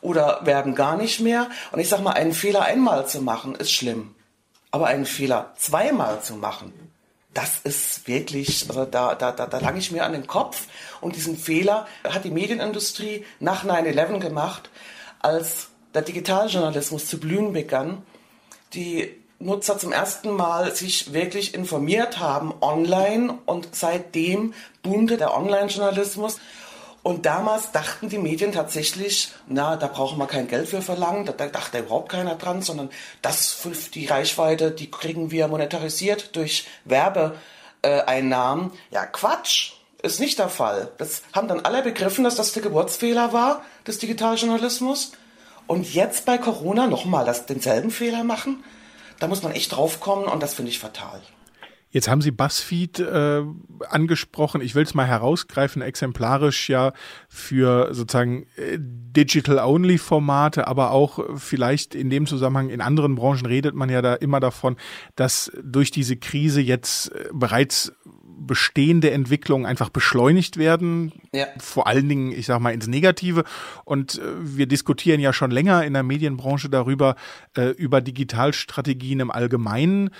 oder 0.00 0.40
werben 0.44 0.74
gar 0.74 0.96
nicht 0.96 1.20
mehr. 1.20 1.48
Und 1.70 1.78
ich 1.78 1.88
sage 1.88 2.02
mal, 2.02 2.12
einen 2.12 2.32
Fehler 2.32 2.62
einmal 2.62 3.06
zu 3.06 3.22
machen, 3.22 3.54
ist 3.54 3.70
schlimm. 3.70 4.14
Aber 4.72 4.86
einen 4.86 5.06
Fehler 5.06 5.52
zweimal 5.56 6.22
zu 6.22 6.34
machen, 6.34 6.72
das 7.34 7.60
ist 7.62 8.08
wirklich, 8.08 8.66
also 8.68 8.84
da, 8.84 9.14
da, 9.14 9.30
da, 9.30 9.46
da 9.46 9.58
lang 9.58 9.76
ich 9.76 9.92
mir 9.92 10.04
an 10.04 10.12
den 10.12 10.26
Kopf. 10.26 10.66
Und 11.00 11.14
diesen 11.14 11.36
Fehler 11.36 11.86
hat 12.02 12.24
die 12.24 12.30
Medienindustrie 12.30 13.24
nach 13.38 13.64
9-11 13.64 14.18
gemacht, 14.18 14.70
als 15.20 15.68
der 15.94 16.02
Digitaljournalismus 16.02 17.06
zu 17.06 17.20
blühen 17.20 17.52
begann. 17.52 18.02
Die 18.74 19.19
Nutzer 19.40 19.78
zum 19.78 19.90
ersten 19.90 20.30
Mal 20.30 20.76
sich 20.76 21.14
wirklich 21.14 21.54
informiert 21.54 22.18
haben 22.18 22.52
online 22.60 23.38
und 23.46 23.74
seitdem 23.74 24.52
bunte 24.82 25.16
der 25.16 25.34
Online-Journalismus. 25.34 26.38
Und 27.02 27.24
damals 27.24 27.72
dachten 27.72 28.10
die 28.10 28.18
Medien 28.18 28.52
tatsächlich, 28.52 29.32
na, 29.48 29.76
da 29.76 29.86
brauchen 29.86 30.18
wir 30.18 30.26
kein 30.26 30.46
Geld 30.46 30.68
für 30.68 30.82
verlangen, 30.82 31.24
da, 31.24 31.32
da 31.32 31.46
dachte 31.46 31.78
überhaupt 31.78 32.10
keiner 32.10 32.34
dran, 32.34 32.60
sondern 32.60 32.90
das, 33.22 33.62
die 33.94 34.04
Reichweite, 34.04 34.70
die 34.70 34.90
kriegen 34.90 35.30
wir 35.30 35.48
monetarisiert 35.48 36.36
durch 36.36 36.66
Werbeeinnahmen. 36.84 38.72
ja, 38.90 39.06
Quatsch, 39.06 39.72
ist 40.02 40.20
nicht 40.20 40.38
der 40.38 40.50
Fall. 40.50 40.90
Das 40.98 41.22
haben 41.32 41.48
dann 41.48 41.60
alle 41.60 41.82
begriffen, 41.82 42.24
dass 42.24 42.36
das 42.36 42.52
der 42.52 42.62
Geburtsfehler 42.62 43.32
war 43.32 43.62
des 43.86 43.98
Digitaljournalismus. 43.98 45.12
Und 45.66 45.94
jetzt 45.94 46.26
bei 46.26 46.36
Corona 46.36 46.86
nochmal 46.86 47.24
denselben 47.46 47.90
Fehler 47.90 48.24
machen? 48.24 48.62
Da 49.20 49.28
muss 49.28 49.42
man 49.42 49.52
echt 49.52 49.76
draufkommen 49.76 50.24
und 50.24 50.42
das 50.42 50.54
finde 50.54 50.70
ich 50.70 50.78
fatal. 50.80 51.20
Jetzt 51.92 52.08
haben 52.08 52.22
Sie 52.22 52.30
BuzzFeed 52.30 53.00
äh, 53.00 53.42
angesprochen. 53.88 54.60
Ich 54.60 54.76
will 54.76 54.84
es 54.84 54.94
mal 54.94 55.06
herausgreifen, 55.06 55.82
exemplarisch 55.82 56.68
ja 56.68 56.92
für 57.28 57.92
sozusagen 57.92 58.46
äh, 58.56 58.78
Digital-Only-Formate, 58.78 60.68
aber 60.68 60.92
auch 60.92 61.18
vielleicht 61.36 61.96
in 61.96 62.08
dem 62.08 62.26
Zusammenhang 62.26 62.70
in 62.70 62.80
anderen 62.80 63.16
Branchen 63.16 63.44
redet 63.44 63.74
man 63.74 63.88
ja 63.88 64.02
da 64.02 64.14
immer 64.14 64.38
davon, 64.38 64.76
dass 65.16 65.50
durch 65.64 65.90
diese 65.90 66.16
Krise 66.16 66.60
jetzt 66.60 67.12
äh, 67.12 67.28
bereits 67.32 67.92
bestehende 68.40 69.10
Entwicklungen 69.10 69.66
einfach 69.66 69.90
beschleunigt 69.90 70.56
werden. 70.56 71.12
Ja. 71.32 71.46
Vor 71.58 71.86
allen 71.86 72.08
Dingen, 72.08 72.32
ich 72.32 72.46
sag 72.46 72.60
mal, 72.60 72.72
ins 72.72 72.86
Negative. 72.86 73.44
Und 73.84 74.18
äh, 74.18 74.22
wir 74.40 74.66
diskutieren 74.66 75.20
ja 75.20 75.32
schon 75.32 75.50
länger 75.50 75.84
in 75.84 75.92
der 75.92 76.02
Medienbranche 76.02 76.68
darüber, 76.68 77.16
äh, 77.56 77.70
über 77.70 78.00
Digitalstrategien 78.00 79.20
im 79.20 79.30
Allgemeinen, 79.30 80.10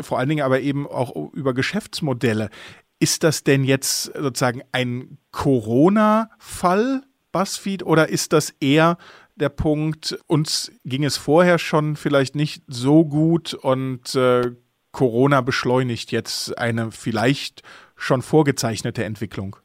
vor 0.00 0.18
allen 0.18 0.28
Dingen 0.28 0.44
aber 0.44 0.60
eben 0.60 0.86
auch 0.86 1.32
über 1.32 1.54
Geschäftsmodelle. 1.54 2.50
Ist 2.98 3.24
das 3.24 3.44
denn 3.44 3.64
jetzt 3.64 4.12
sozusagen 4.14 4.62
ein 4.72 5.18
Corona-Fall, 5.32 7.02
BuzzFeed, 7.32 7.82
oder 7.82 8.08
ist 8.08 8.32
das 8.32 8.54
eher 8.60 8.98
der 9.40 9.48
Punkt, 9.48 10.18
uns 10.26 10.70
ging 10.84 11.04
es 11.04 11.16
vorher 11.16 11.58
schon 11.58 11.96
vielleicht 11.96 12.34
nicht 12.34 12.62
so 12.66 13.04
gut 13.04 13.54
und 13.54 14.14
äh, 14.14 14.52
Corona 14.92 15.40
beschleunigt 15.40 16.12
jetzt 16.12 16.56
eine 16.58 16.90
vielleicht 16.90 17.62
schon 17.96 18.22
vorgezeichnete 18.22 19.04
Entwicklung? 19.04 19.56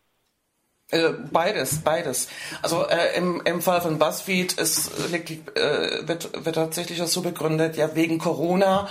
Äh, 0.92 1.14
beides, 1.32 1.80
beides. 1.80 2.28
Also 2.62 2.88
äh, 2.88 3.18
im, 3.18 3.42
im 3.44 3.62
Fall 3.62 3.82
von 3.82 3.98
BuzzFeed 3.98 4.54
ist, 4.54 4.92
äh, 5.12 6.08
wird, 6.08 6.46
wird 6.46 6.56
tatsächlich 6.56 7.00
das 7.00 7.12
so 7.12 7.22
begründet, 7.22 7.76
ja 7.76 7.96
wegen 7.96 8.20
Corona 8.20 8.88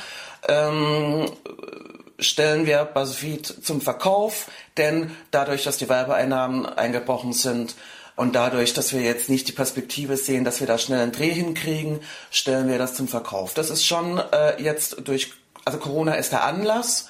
ähm, 0.48 1.30
stellen 2.18 2.66
wir 2.66 2.84
BuzzFeed 2.84 3.46
zum 3.46 3.80
Verkauf, 3.80 4.50
denn 4.76 5.12
dadurch, 5.30 5.62
dass 5.62 5.76
die 5.76 5.88
Werbeeinnahmen 5.88 6.66
eingebrochen 6.66 7.32
sind 7.32 7.76
und 8.16 8.34
dadurch, 8.34 8.74
dass 8.74 8.92
wir 8.92 9.00
jetzt 9.00 9.28
nicht 9.28 9.46
die 9.46 9.52
Perspektive 9.52 10.16
sehen, 10.16 10.44
dass 10.44 10.60
wir 10.60 10.66
da 10.66 10.78
schnell 10.78 11.00
einen 11.00 11.12
Dreh 11.12 11.32
hinkriegen, 11.32 12.00
stellen 12.30 12.68
wir 12.68 12.78
das 12.78 12.94
zum 12.94 13.06
Verkauf. 13.06 13.54
Das 13.54 13.70
ist 13.70 13.84
schon 13.84 14.18
äh, 14.18 14.60
jetzt 14.62 14.96
durch 15.04 15.32
also 15.64 15.78
Corona 15.78 16.14
ist 16.14 16.32
der 16.32 16.44
Anlass. 16.44 17.08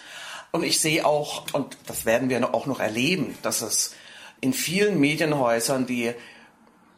Und 0.52 0.62
ich 0.62 0.78
sehe 0.78 1.04
auch, 1.04 1.46
und 1.52 1.76
das 1.86 2.06
werden 2.06 2.28
wir 2.28 2.54
auch 2.54 2.66
noch 2.66 2.78
erleben, 2.78 3.36
dass 3.42 3.60
es 3.60 3.94
in 4.40 4.52
vielen 4.52 5.00
Medienhäusern, 5.00 5.86
die 5.86 6.12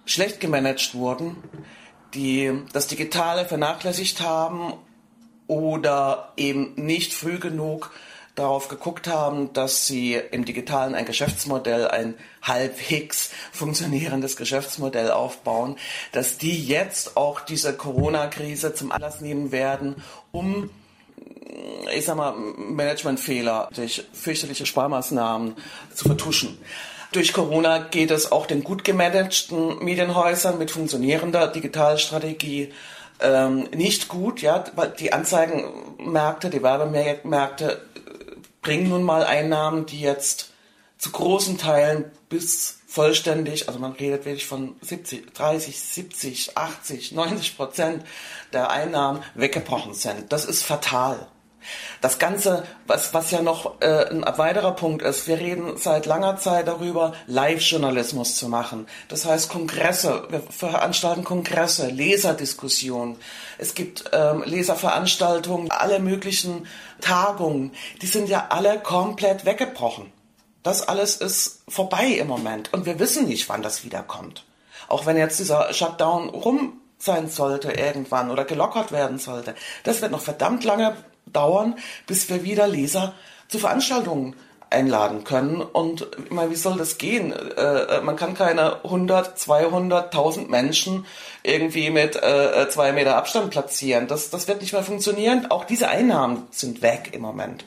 schlecht 0.05 0.41
gemanagt 0.41 0.95
wurden, 0.95 1.37
die 2.13 2.53
das 2.73 2.87
Digitale 2.87 3.47
vernachlässigt 3.47 4.21
haben 4.21 4.75
oder 5.47 6.33
eben 6.37 6.75
nicht 6.77 7.15
früh 7.15 7.39
genug 7.39 7.93
darauf 8.35 8.69
geguckt 8.69 9.09
haben, 9.09 9.53
dass 9.55 9.87
sie 9.87 10.15
im 10.15 10.45
Digitalen 10.45 10.95
ein 10.95 11.07
Geschäftsmodell, 11.07 11.89
ein 11.89 12.15
halbwegs 12.43 13.31
funktionierendes 13.53 14.37
Geschäftsmodell 14.37 15.11
aufbauen, 15.11 15.77
dass 16.13 16.37
die 16.37 16.63
jetzt 16.63 17.17
auch 17.17 17.41
diese 17.41 17.75
Corona-Krise 17.75 18.75
zum 18.75 18.93
Anlass 18.93 19.23
nehmen 19.23 19.53
werden, 19.53 20.03
um 20.33 20.69
ich 21.95 22.05
sag 22.05 22.17
mal, 22.17 22.35
Managementfehler 22.57 23.69
durch 23.75 24.05
fürchterliche 24.13 24.67
Sparmaßnahmen 24.67 25.55
zu 25.95 26.07
vertuschen. 26.07 26.59
Durch 27.13 27.33
Corona 27.33 27.79
geht 27.79 28.11
es 28.11 28.31
auch 28.33 28.47
den 28.47 28.65
gut 28.65 28.85
gemanagten 28.85 29.83
Medienhäusern 29.83 30.59
mit 30.59 30.71
funktionierender 30.71 31.49
Digitalstrategie 31.49 32.73
ähm, 33.21 33.69
nicht 33.75 34.09
gut, 34.09 34.43
ja, 34.43 34.65
weil 34.75 34.91
die 34.91 35.13
Anzeigenmärkte, 35.13 36.51
die 36.51 36.63
Werbemärkte 36.63 37.73
äh, 37.73 38.37
bringen 38.61 38.91
nun 38.91 39.03
mal 39.03 39.25
Einnahmen, 39.25 39.87
die 39.87 40.01
jetzt 40.01 40.53
zu 40.99 41.11
großen 41.13 41.57
Teilen 41.57 42.11
bis 42.29 42.81
vollständig, 42.87 43.69
also 43.69 43.79
man 43.79 43.93
redet 43.93 44.25
wirklich 44.25 44.47
von 44.47 44.77
70, 44.81 45.33
30, 45.35 45.81
70, 45.81 46.57
80, 46.57 47.13
90 47.13 47.57
Prozent 47.57 48.05
der 48.53 48.71
Einnahmen 48.71 49.23
weggebrochen 49.35 49.95
sind. 49.95 50.33
Das 50.33 50.45
ist 50.45 50.63
fatal. 50.63 51.27
Das 52.01 52.19
Ganze, 52.19 52.65
was, 52.87 53.15
was 53.15 53.31
ja 53.31 53.43
noch 53.43 53.81
äh, 53.81 54.09
ein 54.09 54.25
weiterer 54.37 54.73
Punkt 54.73 55.03
ist, 55.03 55.27
wir 55.27 55.39
reden 55.39 55.77
seit 55.77 56.07
langer 56.07 56.37
Zeit 56.37 56.69
darüber, 56.69 57.15
Live-Journalismus 57.27 58.37
zu 58.37 58.49
machen. 58.49 58.87
Das 59.09 59.25
heißt 59.25 59.49
Kongresse, 59.49 60.27
wir 60.31 60.41
veranstalten 60.41 61.25
Kongresse, 61.25 61.89
Leserdiskussionen. 61.89 63.17
Es 63.59 63.75
gibt 63.75 64.05
ähm, 64.13 64.43
Leserveranstaltungen, 64.45 65.71
alle 65.71 65.99
möglichen 65.99 66.67
Tagungen. 67.01 67.73
Die 68.03 68.07
sind 68.07 68.29
ja 68.29 68.47
alle 68.51 68.79
komplett 68.79 69.45
weggebrochen. 69.45 70.13
Das 70.63 70.87
alles 70.87 71.17
ist 71.17 71.63
vorbei 71.69 72.07
im 72.07 72.27
Moment 72.27 72.73
und 72.73 72.87
wir 72.87 72.99
wissen 72.99 73.29
nicht, 73.29 73.49
wann 73.49 73.63
das 73.63 73.85
wiederkommt. 73.85 74.45
Auch 74.89 75.07
wenn 75.07 75.17
jetzt 75.17 75.39
dieser 75.39 75.73
Shutdown 75.73 76.29
rum 76.29 76.81
sein 76.99 77.29
sollte 77.29 77.73
irgendwann 77.73 78.31
oder 78.31 78.45
gelockert 78.45 78.91
werden 78.91 79.19
sollte. 79.19 79.55
Das 79.85 80.03
wird 80.03 80.13
noch 80.13 80.21
verdammt 80.21 80.65
lange 80.65 80.97
dauern, 81.27 81.77
bis 82.07 82.29
wir 82.29 82.45
wieder 82.45 82.67
Leser 82.67 83.15
zu 83.49 83.59
Veranstaltungen 83.59 84.35
einladen 84.71 85.25
können. 85.25 85.61
Und 85.61 86.07
ich 86.25 86.31
meine, 86.31 86.51
wie 86.51 86.57
soll 86.57 86.77
das 86.77 86.99
gehen? 86.99 87.33
Äh, 87.33 88.01
man 88.01 88.17
kann 88.17 88.35
keine 88.35 88.85
100, 88.85 89.39
200, 89.39 90.07
1000 90.07 90.51
Menschen 90.51 91.07
irgendwie 91.43 91.91
mit 91.91 92.17
äh, 92.17 92.69
zwei 92.69 92.93
Meter 92.93 93.17
Abstand 93.17 93.51
platzieren. 93.51 94.09
Das, 94.09 94.31
das 94.31 94.49
wird 94.49 94.61
nicht 94.61 94.73
mehr 94.73 94.83
funktionieren. 94.83 95.47
Auch 95.51 95.65
diese 95.65 95.89
Einnahmen 95.89 96.47
sind 96.51 96.83
weg 96.83 97.11
im 97.13 97.23
Moment. 97.23 97.65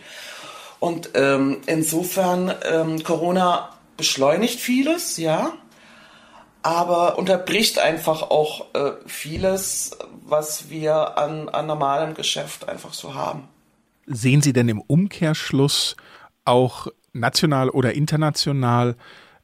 Und 0.80 1.12
ähm, 1.14 1.62
insofern, 1.66 2.54
ähm, 2.70 3.04
Corona 3.04 3.70
beschleunigt 3.98 4.60
vieles, 4.60 5.18
ja, 5.18 5.54
aber 6.62 7.18
unterbricht 7.18 7.80
einfach 7.80 8.24
auch 8.24 8.74
äh, 8.74 8.92
vieles, 9.06 9.98
was 10.24 10.70
wir 10.70 11.18
an, 11.18 11.50
an 11.50 11.68
normalem 11.68 12.14
Geschäft 12.14 12.68
einfach 12.68 12.94
so 12.94 13.16
haben. 13.16 13.48
Sehen 14.06 14.42
Sie 14.42 14.54
denn 14.54 14.70
im 14.70 14.82
Umkehrschluss 14.82 15.96
auch 16.46 16.88
national 17.14 17.70
oder 17.70 17.94
international 17.94 18.96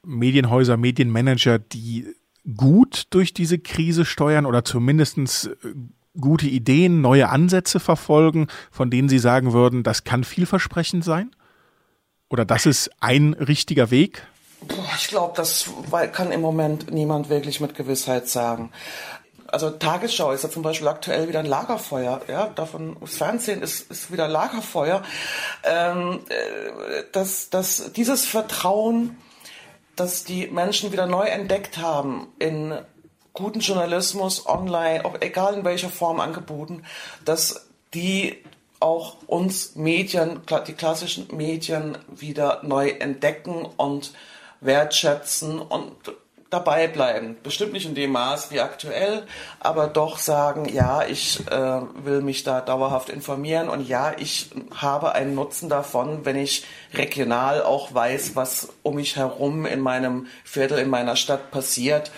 Medienhäuser, 0.03 0.77
Medienmanager, 0.77 1.59
die 1.59 2.07
gut 2.55 3.03
durch 3.09 3.33
diese 3.33 3.59
Krise 3.59 4.05
steuern 4.05 4.45
oder 4.45 4.63
zumindest 4.65 5.17
äh, 5.17 5.73
gute 6.19 6.47
Ideen, 6.47 7.01
neue 7.01 7.29
Ansätze 7.29 7.79
verfolgen, 7.79 8.47
von 8.71 8.89
denen 8.89 9.09
Sie 9.09 9.19
sagen 9.19 9.53
würden, 9.53 9.83
das 9.83 10.03
kann 10.03 10.23
vielversprechend 10.23 11.03
sein? 11.03 11.31
Oder 12.29 12.45
das 12.45 12.65
ist 12.65 12.89
ein 12.99 13.33
richtiger 13.33 13.91
Weg? 13.91 14.27
Ich 14.97 15.07
glaube, 15.07 15.33
das 15.35 15.69
kann 16.11 16.31
im 16.31 16.41
Moment 16.41 16.91
niemand 16.91 17.29
wirklich 17.29 17.59
mit 17.59 17.75
Gewissheit 17.75 18.27
sagen. 18.27 18.71
Also 19.47 19.69
Tagesschau 19.69 20.31
ist 20.31 20.43
ja 20.43 20.49
zum 20.49 20.63
Beispiel 20.63 20.87
aktuell 20.87 21.27
wieder 21.27 21.39
ein 21.39 21.45
Lagerfeuer. 21.45 22.21
Ja, 22.27 22.47
davon 22.47 22.97
das 22.99 23.15
Fernsehen 23.15 23.61
ist, 23.61 23.89
ist 23.91 24.11
wieder 24.11 24.27
Lagerfeuer. 24.27 25.03
Ähm, 25.63 26.21
äh, 26.29 27.03
dass, 27.11 27.49
dass 27.49 27.93
dieses 27.93 28.25
Vertrauen, 28.25 29.17
dass 29.95 30.23
die 30.23 30.47
Menschen 30.47 30.91
wieder 30.91 31.05
neu 31.05 31.25
entdeckt 31.25 31.77
haben 31.77 32.27
in 32.39 32.73
guten 33.33 33.59
Journalismus 33.59 34.47
online, 34.47 35.05
auch 35.05 35.21
egal 35.21 35.53
in 35.53 35.63
welcher 35.63 35.89
Form 35.89 36.19
angeboten, 36.19 36.83
dass 37.23 37.67
die 37.93 38.43
auch 38.79 39.17
uns 39.27 39.75
Medien, 39.75 40.41
die 40.67 40.73
klassischen 40.73 41.27
Medien 41.35 41.97
wieder 42.07 42.61
neu 42.63 42.89
entdecken 42.89 43.65
und 43.77 44.13
wertschätzen 44.65 45.59
und 45.59 45.93
dabei 46.49 46.87
bleiben. 46.87 47.37
Bestimmt 47.43 47.73
nicht 47.73 47.85
in 47.85 47.95
dem 47.95 48.11
Maß 48.11 48.51
wie 48.51 48.59
aktuell, 48.59 49.25
aber 49.59 49.87
doch 49.87 50.17
sagen, 50.17 50.69
ja, 50.69 51.03
ich 51.05 51.45
äh, 51.47 51.81
will 52.03 52.21
mich 52.21 52.43
da 52.43 52.61
dauerhaft 52.61 53.09
informieren 53.09 53.67
und 53.67 53.87
ja, 53.87 54.13
ich 54.17 54.51
habe 54.73 55.13
einen 55.13 55.35
Nutzen 55.35 55.69
davon, 55.69 56.23
wenn 56.23 56.37
ich 56.37 56.65
regional 56.93 57.61
auch 57.63 57.93
weiß, 57.93 58.35
was 58.35 58.69
um 58.83 58.95
mich 58.95 59.15
herum 59.15 59.65
in 59.65 59.81
meinem 59.81 60.27
Viertel, 60.43 60.77
in 60.77 60.89
meiner 60.89 61.15
Stadt 61.15 61.51
passiert. 61.51 62.11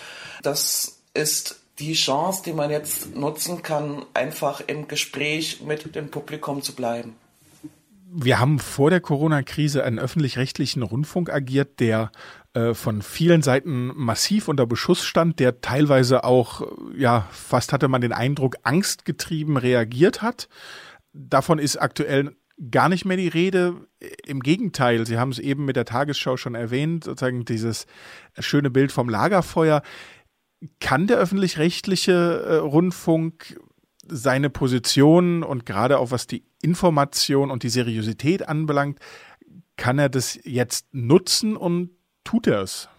Das 0.43 1.00
ist 1.13 1.60
die 1.80 1.93
Chance, 1.93 2.43
die 2.45 2.54
man 2.54 2.69
jetzt 2.69 3.15
nutzen 3.15 3.62
kann, 3.62 4.06
einfach 4.13 4.62
im 4.65 4.88
Gespräch 4.88 5.62
mit 5.62 5.95
dem 5.95 6.12
Publikum 6.12 6.62
zu 6.62 6.76
bleiben. 6.76 7.15
Wir 8.10 8.39
haben 8.39 8.60
vor 8.60 8.89
der 8.89 9.02
Corona-Krise 9.02 9.84
einen 9.84 10.00
öffentlich-rechtlichen 10.00 10.82
Rundfunk 10.82 11.30
agiert, 11.30 11.82
der 11.82 12.12
äh, 12.54 12.74
von 12.74 13.02
vielen 13.02 13.41
Seiten 13.41 13.91
massiv 13.96 14.48
unter 14.48 14.65
Beschuss 14.65 15.04
stand, 15.04 15.39
der 15.39 15.60
teilweise 15.60 16.24
auch, 16.24 16.62
ja, 16.96 17.28
fast 17.32 17.74
hatte 17.74 17.89
man 17.89 18.02
den 18.02 18.13
Eindruck, 18.13 18.56
angstgetrieben 18.63 19.58
reagiert 19.58 20.22
hat. 20.22 20.48
Davon 21.12 21.60
ist 21.60 21.76
aktuell 21.78 22.36
gar 22.72 22.89
nicht 22.89 23.06
mehr 23.06 23.17
die 23.17 23.28
Rede. 23.28 23.88
Im 24.26 24.39
Gegenteil, 24.39 25.06
Sie 25.06 25.17
haben 25.17 25.32
es 25.32 25.39
eben 25.39 25.65
mit 25.65 25.76
der 25.76 25.86
Tagesschau 25.86 26.38
schon 26.38 26.56
erwähnt, 26.56 27.04
sozusagen 27.04 27.46
dieses 27.46 27.86
schöne 28.39 28.70
Bild 28.70 28.91
vom 28.91 29.10
Lagerfeuer. 29.10 29.82
Kann 30.80 31.08
der 31.08 31.17
öffentlich-rechtliche 31.17 32.13
äh, 32.13 32.56
Rundfunk 32.56 33.60
seine 34.10 34.50
Position 34.50 35.43
und 35.43 35.65
gerade 35.65 36.00
auch 36.00 36.12
was 36.12 36.28
die 36.28 36.43
Information 36.62 37.52
und 37.52 37.63
die 37.63 37.70
Seriosität 37.70 38.48
anbelangt, 38.48 39.00
kann 39.76 40.00
er 40.00 40.10
das 40.10 40.39
jetzt 40.43 40.88
nutzen 40.91 41.56
und 41.56 41.91
tut 42.24 42.48
er 42.48 42.62
es? 42.62 42.89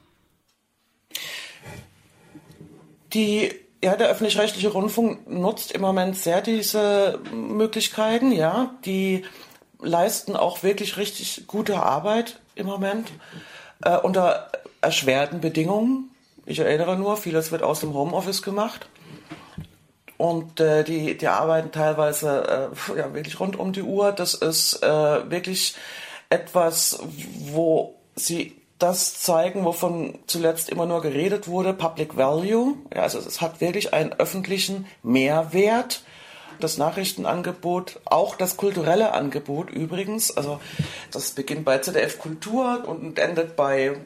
Die, 3.12 3.50
ja, 3.82 3.96
der 3.96 4.08
öffentlich-rechtliche 4.08 4.68
Rundfunk 4.68 5.28
nutzt 5.28 5.72
im 5.72 5.80
Moment 5.80 6.16
sehr 6.16 6.40
diese 6.40 7.20
Möglichkeiten, 7.32 8.32
ja. 8.32 8.74
Die 8.84 9.24
leisten 9.80 10.36
auch 10.36 10.62
wirklich 10.62 10.96
richtig 10.96 11.44
gute 11.46 11.82
Arbeit 11.82 12.40
im 12.54 12.66
Moment 12.66 13.10
äh, 13.82 13.96
unter 13.96 14.50
erschwerten 14.80 15.40
Bedingungen. 15.40 16.10
Ich 16.46 16.58
erinnere 16.58 16.96
nur, 16.96 17.16
vieles 17.16 17.52
wird 17.52 17.62
aus 17.62 17.80
dem 17.80 17.94
Homeoffice 17.94 18.42
gemacht. 18.42 18.88
Und 20.18 20.58
äh, 20.58 20.82
die, 20.82 21.16
die 21.16 21.28
arbeiten 21.28 21.70
teilweise 21.70 22.70
äh, 22.92 22.98
ja, 22.98 23.14
wirklich 23.14 23.38
rund 23.40 23.56
um 23.56 23.72
die 23.72 23.82
Uhr. 23.82 24.12
Das 24.12 24.34
ist 24.34 24.82
äh, 24.82 25.30
wirklich 25.30 25.76
etwas, 26.28 26.98
wo 27.38 27.94
sie 28.16 28.60
das 28.78 29.20
zeigen, 29.20 29.64
wovon 29.64 30.18
zuletzt 30.26 30.70
immer 30.70 30.86
nur 30.86 31.02
geredet 31.02 31.48
wurde, 31.48 31.72
Public 31.72 32.16
Value. 32.16 32.74
Ja, 32.94 33.02
also 33.02 33.18
es 33.18 33.40
hat 33.40 33.60
wirklich 33.60 33.94
einen 33.94 34.12
öffentlichen 34.12 34.86
Mehrwert. 35.02 36.02
Das 36.60 36.76
Nachrichtenangebot, 36.76 38.00
auch 38.04 38.34
das 38.34 38.56
kulturelle 38.56 39.12
Angebot 39.12 39.70
übrigens. 39.70 40.36
Also 40.36 40.60
das 41.12 41.30
beginnt 41.30 41.64
bei 41.64 41.78
ZDF 41.78 42.18
Kultur 42.18 42.82
und 42.84 43.20
endet 43.20 43.54
bei 43.54 43.96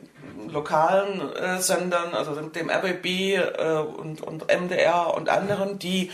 lokalen 0.51 1.35
äh, 1.35 1.61
Sendern, 1.61 2.15
also 2.15 2.35
dem 2.35 2.71
RBB 2.71 3.07
äh, 3.07 3.79
und, 3.79 4.21
und 4.21 4.47
MDR 4.49 5.15
und 5.15 5.29
anderen, 5.29 5.79
die 5.79 6.11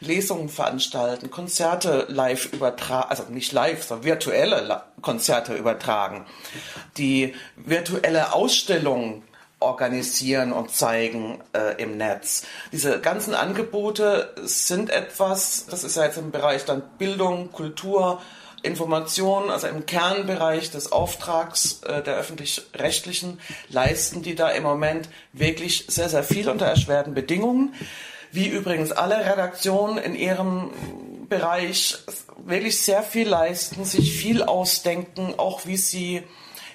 Lesungen 0.00 0.48
veranstalten, 0.48 1.30
Konzerte 1.30 2.06
live 2.08 2.52
übertragen, 2.52 3.10
also 3.10 3.24
nicht 3.28 3.52
live, 3.52 3.82
sondern 3.82 4.04
virtuelle 4.04 4.60
La 4.60 4.84
Konzerte 5.00 5.54
übertragen, 5.54 6.26
die 6.96 7.34
virtuelle 7.56 8.32
Ausstellungen 8.32 9.22
organisieren 9.62 10.52
und 10.52 10.70
zeigen 10.70 11.40
äh, 11.52 11.80
im 11.80 11.96
Netz. 11.96 12.44
Diese 12.72 13.00
ganzen 13.00 13.34
Angebote 13.34 14.34
sind 14.42 14.90
etwas, 14.90 15.66
das 15.66 15.84
ist 15.84 15.96
ja 15.96 16.04
jetzt 16.04 16.18
im 16.18 16.30
Bereich 16.30 16.64
dann 16.64 16.82
Bildung, 16.98 17.52
Kultur, 17.52 18.20
Informationen, 18.62 19.50
also 19.50 19.66
im 19.66 19.86
Kernbereich 19.86 20.70
des 20.70 20.92
Auftrags 20.92 21.80
äh, 21.82 22.02
der 22.02 22.16
öffentlich-rechtlichen, 22.16 23.40
leisten 23.68 24.22
die 24.22 24.34
da 24.34 24.50
im 24.50 24.62
Moment 24.62 25.08
wirklich 25.32 25.86
sehr, 25.88 26.08
sehr 26.08 26.24
viel 26.24 26.48
unter 26.48 26.66
erschwerten 26.66 27.14
Bedingungen 27.14 27.74
wie 28.32 28.48
übrigens 28.48 28.92
alle 28.92 29.18
Redaktionen 29.18 29.98
in 29.98 30.14
ihrem 30.14 30.70
Bereich 31.28 31.98
wirklich 32.44 32.80
sehr 32.80 33.02
viel 33.02 33.28
leisten, 33.28 33.84
sich 33.84 34.14
viel 34.14 34.42
ausdenken, 34.42 35.34
auch 35.36 35.66
wie 35.66 35.76
sie 35.76 36.22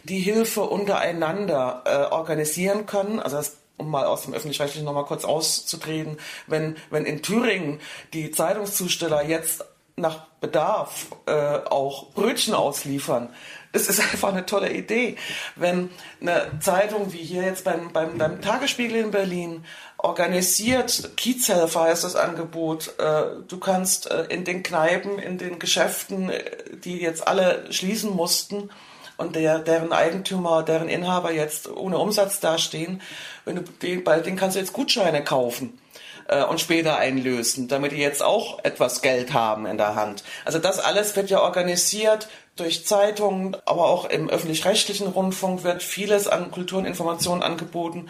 die 0.03 0.19
Hilfe 0.19 0.61
untereinander 0.61 1.83
äh, 1.85 2.13
organisieren 2.13 2.85
können. 2.85 3.19
Also 3.19 3.37
das 3.37 3.57
um 3.77 3.91
mal 3.91 4.05
aus 4.05 4.23
dem 4.23 4.33
öffentlich-rechtlichen 4.33 4.85
nochmal 4.85 5.05
kurz 5.05 5.23
auszutreten, 5.23 6.17
wenn, 6.47 6.77
wenn 6.89 7.05
in 7.05 7.21
Thüringen 7.21 7.79
die 8.13 8.31
Zeitungszusteller 8.31 9.23
jetzt 9.23 9.63
nach 9.99 10.27
Bedarf 10.41 11.07
äh, 11.25 11.31
auch 11.31 12.11
Brötchen 12.11 12.53
ausliefern. 12.53 13.29
Das 13.73 13.89
ist 13.89 13.99
einfach 14.11 14.29
eine 14.29 14.45
tolle 14.45 14.71
Idee. 14.71 15.17
Wenn 15.55 15.89
eine 16.21 16.51
Zeitung 16.59 17.13
wie 17.13 17.17
hier 17.17 17.41
jetzt 17.41 17.63
beim, 17.63 17.91
beim, 17.91 18.17
beim 18.17 18.39
Tagesspiegel 18.41 18.97
in 18.97 19.11
Berlin 19.11 19.65
organisiert, 19.97 21.17
Kiezhelfer 21.17 21.81
heißt 21.81 22.03
das 22.03 22.15
Angebot, 22.15 22.93
äh, 22.99 23.23
du 23.47 23.57
kannst 23.59 24.11
äh, 24.11 24.25
in 24.25 24.45
den 24.45 24.61
Kneipen, 24.61 25.17
in 25.17 25.39
den 25.39 25.57
Geschäften, 25.57 26.29
äh, 26.29 26.43
die 26.83 27.01
jetzt 27.01 27.27
alle 27.27 27.71
schließen 27.73 28.15
mussten, 28.15 28.69
und 29.19 29.35
der, 29.35 29.57
deren 29.57 29.93
Eigentümer, 29.93 30.61
deren 30.61 30.89
Inhaber 30.89 31.31
jetzt 31.31 31.67
ohne 31.67 31.97
Umsatz 31.97 32.39
dastehen, 32.39 33.01
wenn 33.45 33.55
du 33.55 33.63
den, 33.63 34.03
bei 34.03 34.19
denen 34.19 34.37
kannst 34.37 34.55
du 34.55 34.59
jetzt 34.59 34.73
Gutscheine 34.73 35.23
kaufen 35.23 35.79
äh, 36.27 36.43
und 36.43 36.59
später 36.59 36.97
einlösen, 36.97 37.67
damit 37.67 37.91
die 37.91 37.97
jetzt 37.97 38.23
auch 38.23 38.63
etwas 38.63 39.01
Geld 39.01 39.33
haben 39.33 39.65
in 39.65 39.77
der 39.77 39.95
Hand. 39.95 40.23
Also 40.45 40.59
das 40.59 40.79
alles 40.79 41.15
wird 41.15 41.29
ja 41.29 41.41
organisiert 41.41 42.27
durch 42.55 42.85
Zeitungen, 42.85 43.55
aber 43.65 43.85
auch 43.85 44.05
im 44.05 44.29
öffentlich-rechtlichen 44.29 45.07
Rundfunk 45.07 45.63
wird 45.63 45.83
vieles 45.83 46.27
an 46.27 46.51
Kultur 46.51 46.79
und 46.79 46.85
Informationen 46.85 47.43
angeboten. 47.43 48.09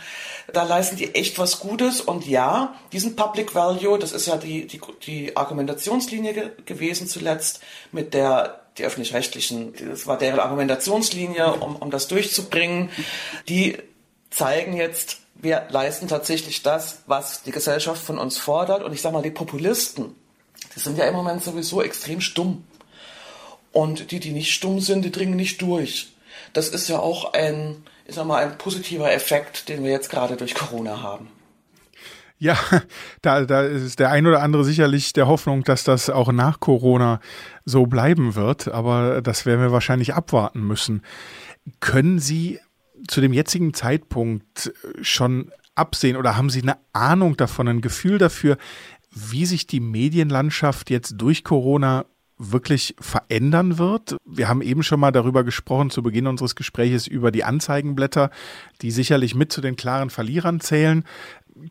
Da 0.53 0.63
leisten 0.63 0.95
die 0.95 1.15
echt 1.15 1.37
was 1.37 1.59
Gutes 1.59 2.01
und 2.01 2.25
ja, 2.25 2.73
diesen 2.93 3.15
Public 3.15 3.55
Value, 3.55 3.99
das 3.99 4.13
ist 4.13 4.27
ja 4.27 4.37
die, 4.37 4.65
die, 4.65 4.79
die 5.05 5.35
Argumentationslinie 5.35 6.33
ge 6.33 6.51
gewesen 6.65 7.07
zuletzt, 7.07 7.61
mit 7.91 8.13
der 8.13 8.61
die 8.77 8.85
öffentlich-rechtlichen, 8.85 9.73
das 9.89 10.07
war 10.07 10.17
deren 10.17 10.39
Argumentationslinie, 10.39 11.53
um, 11.53 11.75
um 11.75 11.89
das 11.89 12.07
durchzubringen, 12.07 12.89
die 13.49 13.77
zeigen 14.29 14.75
jetzt, 14.75 15.17
wir 15.41 15.67
leisten 15.69 16.07
tatsächlich 16.07 16.63
das, 16.63 16.99
was 17.07 17.43
die 17.43 17.51
Gesellschaft 17.51 18.01
von 18.01 18.17
uns 18.17 18.37
fordert. 18.37 18.83
Und 18.83 18.93
ich 18.93 19.01
sage 19.01 19.13
mal, 19.13 19.21
die 19.21 19.31
Populisten, 19.31 20.15
die 20.75 20.79
sind 20.79 20.97
ja 20.97 21.05
im 21.05 21.15
Moment 21.15 21.43
sowieso 21.43 21.81
extrem 21.81 22.21
stumm. 22.21 22.63
Und 23.71 24.11
die, 24.11 24.19
die 24.19 24.31
nicht 24.31 24.53
stumm 24.53 24.79
sind, 24.79 25.03
die 25.03 25.11
dringen 25.11 25.35
nicht 25.35 25.61
durch. 25.61 26.13
Das 26.53 26.69
ist 26.69 26.87
ja 26.87 26.99
auch 26.99 27.33
ein, 27.33 27.83
ich 28.07 28.15
sag 28.15 28.25
mal, 28.25 28.43
ein 28.43 28.57
positiver 28.57 29.11
Effekt, 29.11 29.69
den 29.69 29.83
wir 29.83 29.91
jetzt 29.91 30.09
gerade 30.09 30.37
durch 30.37 30.55
Corona 30.55 31.01
haben. 31.01 31.29
Ja, 32.39 32.57
da, 33.21 33.45
da 33.45 33.63
ist 33.63 33.99
der 33.99 34.11
ein 34.11 34.27
oder 34.27 34.41
andere 34.41 34.63
sicherlich 34.63 35.13
der 35.13 35.27
Hoffnung, 35.27 35.63
dass 35.63 35.83
das 35.83 36.09
auch 36.09 36.31
nach 36.31 36.59
Corona 36.59 37.19
so 37.65 37.87
bleiben 37.87 38.35
wird, 38.35 38.67
aber 38.67 39.21
das 39.21 39.45
werden 39.45 39.61
wir 39.61 39.71
wahrscheinlich 39.71 40.13
abwarten 40.13 40.61
müssen. 40.61 41.03
Können 41.79 42.19
Sie 42.19 42.59
zu 43.07 43.21
dem 43.21 43.33
jetzigen 43.33 43.73
Zeitpunkt 43.73 44.73
schon 45.01 45.51
absehen 45.75 46.17
oder 46.17 46.37
haben 46.37 46.49
Sie 46.49 46.61
eine 46.61 46.77
Ahnung 46.93 47.37
davon, 47.37 47.67
ein 47.67 47.81
Gefühl 47.81 48.17
dafür, 48.17 48.57
wie 49.11 49.45
sich 49.45 49.67
die 49.67 49.79
Medienlandschaft 49.79 50.89
jetzt 50.89 51.15
durch 51.17 51.43
Corona 51.43 52.05
wirklich 52.37 52.95
verändern 52.99 53.77
wird. 53.77 54.17
Wir 54.23 54.47
haben 54.47 54.61
eben 54.61 54.83
schon 54.83 54.99
mal 54.99 55.11
darüber 55.11 55.43
gesprochen 55.43 55.89
zu 55.89 56.03
Beginn 56.03 56.27
unseres 56.27 56.55
Gespräches 56.55 57.07
über 57.07 57.31
die 57.31 57.43
Anzeigenblätter, 57.43 58.29
die 58.81 58.91
sicherlich 58.91 59.33
mit 59.33 59.51
zu 59.51 59.61
den 59.61 59.75
klaren 59.75 60.09
Verlierern 60.09 60.59
zählen. 60.59 61.03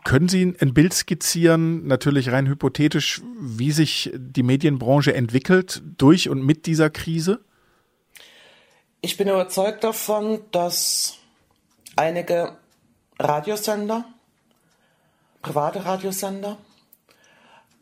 Können 0.04 0.28
Sie 0.28 0.54
ein 0.60 0.74
Bild 0.74 0.92
skizzieren, 0.92 1.86
natürlich 1.86 2.32
rein 2.32 2.48
hypothetisch, 2.48 3.22
wie 3.38 3.70
sich 3.70 4.10
die 4.16 4.42
Medienbranche 4.42 5.14
entwickelt 5.14 5.82
durch 5.98 6.28
und 6.28 6.44
mit 6.44 6.66
dieser 6.66 6.90
Krise? 6.90 7.44
Ich 9.02 9.16
bin 9.16 9.28
überzeugt 9.28 9.84
davon, 9.84 10.40
dass 10.50 11.15
einige 11.96 12.56
Radiosender, 13.18 14.04
private 15.42 15.84
Radiosender, 15.84 16.56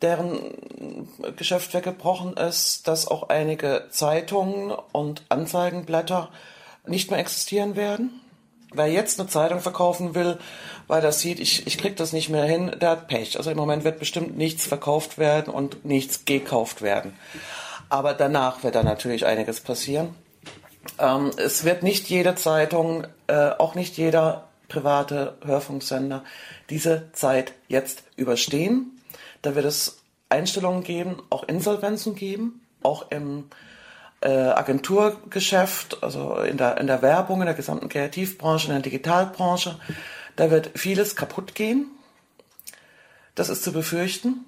deren 0.03 1.09
Geschäft 1.37 1.74
weggebrochen 1.74 2.37
ist, 2.37 2.87
dass 2.88 3.09
auch 3.09 3.29
einige 3.29 3.87
Zeitungen 3.90 4.70
und 4.92 5.22
Anzeigenblätter 5.29 6.31
nicht 6.87 7.11
mehr 7.11 7.20
existieren 7.20 7.77
werden. 7.77 8.20
Wer 8.72 8.88
jetzt 8.88 9.20
eine 9.20 9.29
Zeitung 9.29 9.61
verkaufen 9.61 10.14
will, 10.14 10.38
weil 10.88 11.00
das 11.00 11.20
sieht, 11.20 11.38
ich, 11.38 11.66
ich 11.66 11.79
krieg 11.79 11.96
das 11.96 12.12
nicht 12.12 12.29
mehr 12.29 12.44
hin, 12.44 12.74
der 12.81 12.90
hat 12.90 13.09
Pech. 13.09 13.38
Also 13.38 13.50
im 13.50 13.57
Moment 13.57 13.85
wird 13.85 13.98
bestimmt 13.98 14.37
nichts 14.37 14.66
verkauft 14.66 15.16
werden 15.16 15.53
und 15.53 15.85
nichts 15.85 16.24
gekauft 16.24 16.83
werden. 16.83 17.16
Aber 17.88 18.14
danach 18.14 18.62
wird 18.64 18.74
da 18.74 18.83
natürlich 18.83 19.27
einiges 19.27 19.61
passieren. 19.61 20.14
Ähm, 20.99 21.31
es 21.37 21.64
wird 21.64 21.83
nicht 21.83 22.09
jede 22.09 22.35
Zeitung, 22.35 23.07
äh, 23.27 23.51
auch 23.51 23.75
nicht 23.75 23.97
jeder 23.97 24.49
private 24.68 25.37
Hörfunksender 25.44 26.25
diese 26.70 27.11
Zeit 27.12 27.53
jetzt 27.68 28.03
überstehen. 28.16 29.01
Da 29.42 29.55
wird 29.55 29.66
es 29.66 29.99
Einstellungen 30.29 30.83
geben, 30.83 31.23
auch 31.31 31.44
Insolvenzen 31.44 32.14
geben, 32.14 32.61
auch 32.83 33.11
im 33.11 33.44
äh, 34.20 34.29
Agenturgeschäft, 34.29 36.03
also 36.03 36.37
in 36.38 36.57
der, 36.57 36.79
in 36.79 36.87
der 36.87 37.03
Werbung, 37.03 37.40
in 37.40 37.47
der 37.47 37.55
gesamten 37.55 37.88
Kreativbranche, 37.88 38.68
in 38.68 38.73
der 38.73 38.83
Digitalbranche. 38.83 39.79
Da 40.37 40.51
wird 40.51 40.70
vieles 40.75 41.14
kaputt 41.14 41.55
gehen. 41.55 41.87
Das 43.35 43.49
ist 43.49 43.62
zu 43.62 43.73
befürchten. 43.73 44.44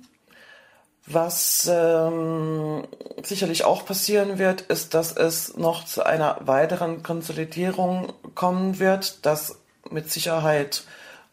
Was 1.07 1.71
ähm, 1.73 2.83
sicherlich 3.23 3.65
auch 3.65 3.87
passieren 3.87 4.39
wird, 4.39 4.63
ist, 4.63 4.93
dass 4.93 5.17
es 5.17 5.57
noch 5.57 5.85
zu 5.85 6.05
einer 6.05 6.39
weiteren 6.41 7.05
Konsolidierung 7.05 8.13
kommen 8.35 8.81
wird, 8.81 9.25
dass 9.25 9.61
mit 9.89 10.11
Sicherheit 10.11 10.83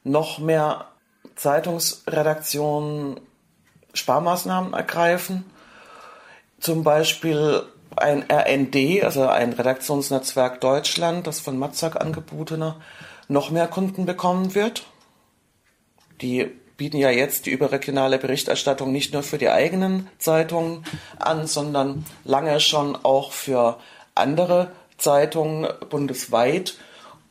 noch 0.04 0.38
mehr 0.38 0.86
Zeitungsredaktionen 1.36 3.20
Sparmaßnahmen 3.96 4.74
ergreifen. 4.74 5.44
Zum 6.60 6.84
Beispiel 6.84 7.64
ein 7.96 8.26
RND, 8.30 9.04
also 9.04 9.28
ein 9.28 9.54
Redaktionsnetzwerk 9.54 10.62
Deutschland, 10.62 11.26
das 11.26 11.40
von 11.40 11.58
Matzak 11.58 12.00
angebotene, 12.00 12.76
noch 13.28 13.50
mehr 13.50 13.68
Kunden 13.68 14.06
bekommen 14.06 14.54
wird. 14.54 14.86
Die 16.22 16.52
bieten 16.84 16.98
ja 16.98 17.12
jetzt 17.12 17.46
die 17.46 17.52
überregionale 17.52 18.18
Berichterstattung 18.18 18.92
nicht 18.92 19.14
nur 19.14 19.24
für 19.24 19.38
die 19.38 19.48
eigenen 19.48 20.10
Zeitungen 20.18 20.84
an, 21.18 21.48
sondern 21.48 22.06
lange 22.26 22.60
schon 22.60 22.98
auch 23.06 23.32
für 23.32 23.80
andere 24.16 24.70
Zeitungen 24.98 25.66
bundesweit. 25.90 26.76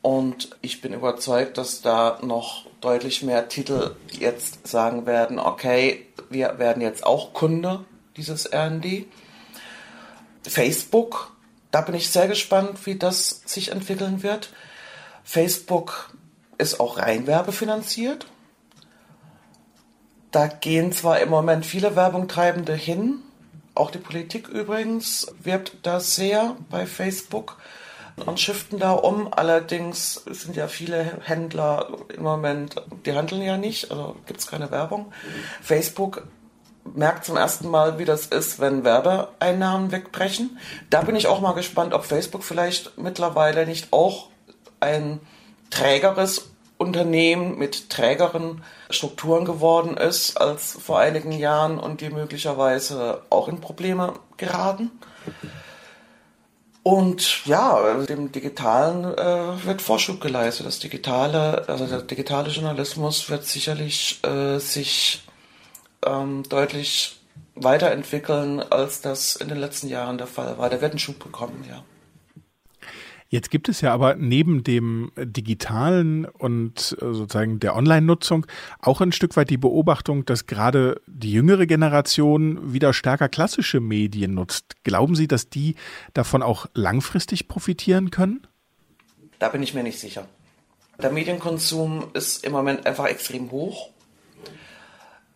Und 0.01 0.57
ich 0.63 0.81
bin 0.81 0.91
überzeugt, 0.91 1.59
dass 1.59 1.83
da 1.83 2.17
noch 2.23 2.65
deutlich 2.81 3.21
mehr 3.21 3.47
Titel 3.47 3.95
jetzt 4.11 4.67
sagen 4.67 5.05
werden, 5.05 5.37
okay, 5.37 6.07
wir 6.31 6.57
werden 6.57 6.81
jetzt 6.81 7.05
auch 7.05 7.33
Kunde 7.33 7.85
dieses 8.17 8.51
RND. 8.51 9.05
Facebook, 10.47 11.31
da 11.69 11.81
bin 11.81 11.93
ich 11.93 12.09
sehr 12.09 12.27
gespannt, 12.27 12.87
wie 12.87 12.95
das 12.95 13.43
sich 13.45 13.69
entwickeln 13.69 14.23
wird. 14.23 14.49
Facebook 15.23 16.11
ist 16.57 16.79
auch 16.79 16.97
rein 16.97 17.27
werbefinanziert. 17.27 18.25
Da 20.33 20.47
gehen 20.47 20.91
zwar 20.91 21.19
im 21.19 21.29
Moment 21.29 21.63
viele 21.63 21.95
Werbungtreibende 21.95 22.73
hin, 22.73 23.19
auch 23.75 23.91
die 23.91 23.99
Politik 23.99 24.47
übrigens 24.47 25.27
wirbt 25.43 25.77
da 25.83 25.99
sehr 25.99 26.55
bei 26.71 26.87
Facebook 26.87 27.57
und 28.25 28.39
shiften 28.39 28.79
da 28.79 28.93
um. 28.93 29.31
Allerdings 29.31 30.23
sind 30.25 30.55
ja 30.55 30.67
viele 30.67 31.19
Händler 31.21 31.87
im 32.15 32.23
Moment, 32.23 32.75
die 33.05 33.13
handeln 33.13 33.43
ja 33.43 33.57
nicht, 33.57 33.91
also 33.91 34.15
gibt 34.25 34.39
es 34.39 34.47
keine 34.47 34.71
Werbung. 34.71 35.13
Facebook 35.61 36.27
merkt 36.83 37.25
zum 37.25 37.37
ersten 37.37 37.69
Mal, 37.69 37.99
wie 37.99 38.05
das 38.05 38.25
ist, 38.25 38.59
wenn 38.59 38.83
Werbeeinnahmen 38.83 39.91
wegbrechen. 39.91 40.57
Da 40.89 41.01
bin 41.01 41.15
ich 41.15 41.27
auch 41.27 41.41
mal 41.41 41.53
gespannt, 41.53 41.93
ob 41.93 42.05
Facebook 42.05 42.43
vielleicht 42.43 42.97
mittlerweile 42.97 43.67
nicht 43.67 43.93
auch 43.93 44.29
ein 44.79 45.19
trägeres 45.69 46.52
Unternehmen 46.83 47.57
mit 47.57 47.89
trägeren 47.89 48.63
Strukturen 48.89 49.45
geworden 49.45 49.97
ist 49.97 50.39
als 50.39 50.77
vor 50.79 50.99
einigen 50.99 51.31
Jahren 51.31 51.79
und 51.79 52.01
die 52.01 52.09
möglicherweise 52.09 53.21
auch 53.29 53.47
in 53.47 53.59
Probleme 53.59 54.13
geraten. 54.37 54.91
Und 56.83 57.45
ja, 57.45 57.93
dem 58.03 58.31
Digitalen 58.33 59.05
äh, 59.05 59.65
wird 59.65 59.81
Vorschub 59.81 60.19
geleistet. 60.19 60.65
Das 60.67 60.79
digitale, 60.79 61.67
also 61.69 61.87
der 61.87 62.01
digitale 62.01 62.49
Journalismus 62.49 63.29
wird 63.29 63.45
sicherlich 63.45 64.19
äh, 64.23 64.59
sich 64.59 65.23
ähm, 66.05 66.43
deutlich 66.49 67.21
weiterentwickeln, 67.55 68.59
als 68.59 68.99
das 68.99 69.37
in 69.37 69.47
den 69.47 69.59
letzten 69.59 69.87
Jahren 69.87 70.17
der 70.17 70.27
Fall 70.27 70.57
war. 70.57 70.69
Der 70.69 70.81
wird 70.81 70.91
einen 70.91 70.99
Schub 70.99 71.19
bekommen, 71.19 71.63
ja. 71.69 71.83
Jetzt 73.33 73.49
gibt 73.49 73.67
es 73.67 73.81
ja 73.81 73.91
aber 73.91 74.13
neben 74.13 74.63
dem 74.63 75.11
digitalen 75.17 76.25
und 76.25 76.95
äh, 77.01 77.13
sozusagen 77.15 77.59
der 77.59 77.75
Online-Nutzung 77.75 78.45
auch 78.79 79.01
ein 79.01 79.11
Stück 79.11 79.35
weit 79.35 79.49
die 79.49 79.57
Beobachtung, 79.57 80.23
dass 80.23 80.45
gerade 80.45 81.01
die 81.07 81.31
jüngere 81.31 81.65
Generation 81.65 82.73
wieder 82.73 82.93
stärker 82.93 83.29
klassische 83.29 83.79
Medien 83.79 84.35
nutzt. 84.35 84.75
Glauben 84.83 85.15
Sie, 85.15 85.27
dass 85.27 85.49
die 85.49 85.73
davon 86.13 86.43
auch 86.43 86.67
langfristig 86.75 87.47
profitieren 87.47 88.11
können? 88.11 88.45
Da 89.39 89.49
bin 89.49 89.63
ich 89.63 89.73
mir 89.73 89.81
nicht 89.81 89.99
sicher. 89.99 90.27
Der 91.01 91.11
Medienkonsum 91.11 92.11
ist 92.13 92.45
im 92.45 92.51
Moment 92.51 92.85
einfach 92.85 93.07
extrem 93.07 93.49
hoch. 93.49 93.89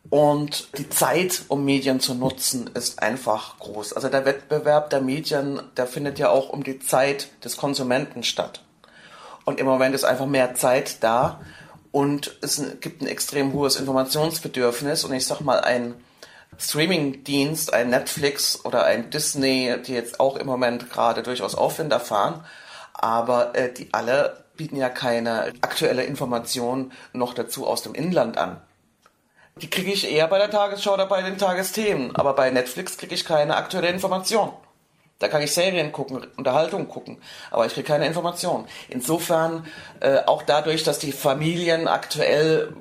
Und 0.09 0.77
die 0.77 0.89
Zeit, 0.89 1.43
um 1.49 1.65
Medien 1.65 1.99
zu 1.99 2.13
nutzen, 2.13 2.69
ist 2.73 3.01
einfach 3.01 3.59
groß. 3.59 3.93
Also 3.93 4.07
der 4.07 4.25
Wettbewerb 4.25 4.89
der 4.89 5.01
Medien, 5.01 5.61
der 5.75 5.87
findet 5.87 6.17
ja 6.17 6.29
auch 6.29 6.49
um 6.49 6.63
die 6.63 6.79
Zeit 6.79 7.27
des 7.43 7.57
Konsumenten 7.57 8.23
statt. 8.23 8.63
Und 9.43 9.59
im 9.59 9.65
Moment 9.65 9.95
ist 9.95 10.05
einfach 10.05 10.25
mehr 10.25 10.55
Zeit 10.55 11.03
da 11.03 11.41
und 11.91 12.37
es 12.41 12.61
gibt 12.79 13.01
ein 13.01 13.07
extrem 13.07 13.53
hohes 13.53 13.77
Informationsbedürfnis. 13.77 15.03
Und 15.03 15.13
ich 15.13 15.25
sag 15.25 15.41
mal, 15.41 15.59
ein 15.61 15.95
Streaming-Dienst, 16.57 17.73
ein 17.73 17.89
Netflix 17.89 18.63
oder 18.65 18.85
ein 18.85 19.09
Disney, 19.09 19.75
die 19.85 19.93
jetzt 19.93 20.19
auch 20.19 20.37
im 20.37 20.47
Moment 20.47 20.89
gerade 20.89 21.23
durchaus 21.23 21.55
Aufwind 21.55 21.91
erfahren, 21.91 22.43
aber 22.93 23.55
äh, 23.55 23.71
die 23.71 23.93
alle 23.93 24.43
bieten 24.55 24.75
ja 24.75 24.89
keine 24.89 25.53
aktuelle 25.61 26.03
Information 26.03 26.91
noch 27.13 27.33
dazu 27.33 27.67
aus 27.67 27.83
dem 27.83 27.93
Inland 27.93 28.37
an. 28.37 28.59
Die 29.61 29.69
kriege 29.69 29.91
ich 29.91 30.11
eher 30.11 30.27
bei 30.27 30.37
der 30.37 30.49
Tagesschau 30.49 30.93
oder 30.93 31.05
bei 31.05 31.21
den 31.21 31.37
Tagesthemen. 31.37 32.15
Aber 32.15 32.33
bei 32.33 32.49
Netflix 32.49 32.97
kriege 32.97 33.15
ich 33.15 33.25
keine 33.25 33.55
aktuelle 33.55 33.89
Information. 33.89 34.51
Da 35.19 35.27
kann 35.27 35.41
ich 35.41 35.51
Serien 35.51 35.91
gucken, 35.91 36.27
Unterhaltung 36.37 36.87
gucken, 36.87 37.17
aber 37.49 37.65
ich 37.65 37.73
kriege 37.73 37.87
keine 37.87 38.05
Information. 38.05 38.67
Insofern, 38.87 39.65
äh, 39.99 40.19
auch 40.27 40.43
dadurch, 40.43 40.83
dass 40.83 40.99
die 40.99 41.11
Familien 41.11 41.87
aktuell 41.87 42.73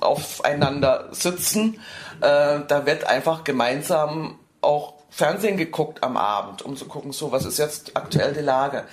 aufeinander 0.00 1.08
sitzen, 1.10 1.80
äh, 2.20 2.60
da 2.68 2.86
wird 2.86 3.04
einfach 3.04 3.42
gemeinsam 3.42 4.38
auch 4.60 4.94
Fernsehen 5.10 5.56
geguckt 5.56 6.02
am 6.02 6.16
Abend, 6.16 6.62
um 6.62 6.76
zu 6.76 6.86
gucken, 6.86 7.12
so, 7.12 7.32
was 7.32 7.44
ist 7.44 7.58
jetzt 7.58 7.96
aktuell 7.96 8.32
die 8.32 8.40
Lage? 8.40 8.84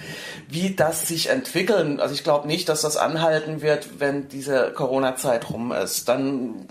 Wie 0.49 0.75
das 0.75 1.07
sich 1.07 1.29
entwickeln, 1.29 2.01
also 2.01 2.13
ich 2.13 2.25
glaube 2.25 2.47
nicht, 2.47 2.67
dass 2.67 2.81
das 2.81 2.97
anhalten 2.97 3.61
wird, 3.61 3.99
wenn 3.99 4.27
diese 4.27 4.73
Corona-Zeit 4.73 5.49
rum 5.49 5.71
ist. 5.71 6.09
Dann 6.09 6.67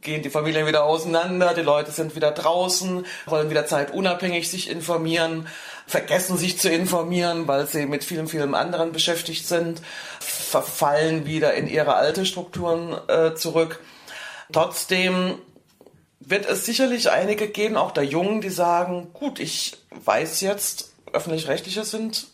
gehen 0.00 0.22
die 0.22 0.30
Familien 0.30 0.66
wieder 0.66 0.84
auseinander, 0.84 1.54
die 1.54 1.62
Leute 1.62 1.90
sind 1.90 2.14
wieder 2.14 2.30
draußen, 2.30 3.04
wollen 3.26 3.50
wieder 3.50 3.66
zeitunabhängig 3.66 4.50
sich 4.50 4.70
informieren, 4.70 5.48
vergessen 5.86 6.36
sich 6.36 6.58
zu 6.58 6.70
informieren, 6.70 7.48
weil 7.48 7.66
sie 7.66 7.86
mit 7.86 8.04
vielen, 8.04 8.28
vielen 8.28 8.54
anderen 8.54 8.92
beschäftigt 8.92 9.46
sind, 9.46 9.80
verfallen 10.20 11.26
wieder 11.26 11.54
in 11.54 11.68
ihre 11.68 11.94
alte 11.94 12.26
Strukturen 12.26 12.96
äh, 13.08 13.34
zurück. 13.34 13.80
Trotzdem 14.52 15.38
wird 16.20 16.46
es 16.46 16.66
sicherlich 16.66 17.10
einige 17.10 17.48
geben, 17.48 17.76
auch 17.76 17.90
der 17.90 18.04
Jungen, 18.04 18.40
die 18.40 18.50
sagen, 18.50 19.10
gut, 19.12 19.40
ich 19.40 19.78
weiß 20.04 20.40
jetzt, 20.40 20.92
öffentlich-rechtliche 21.12 21.84
sind 21.84 22.28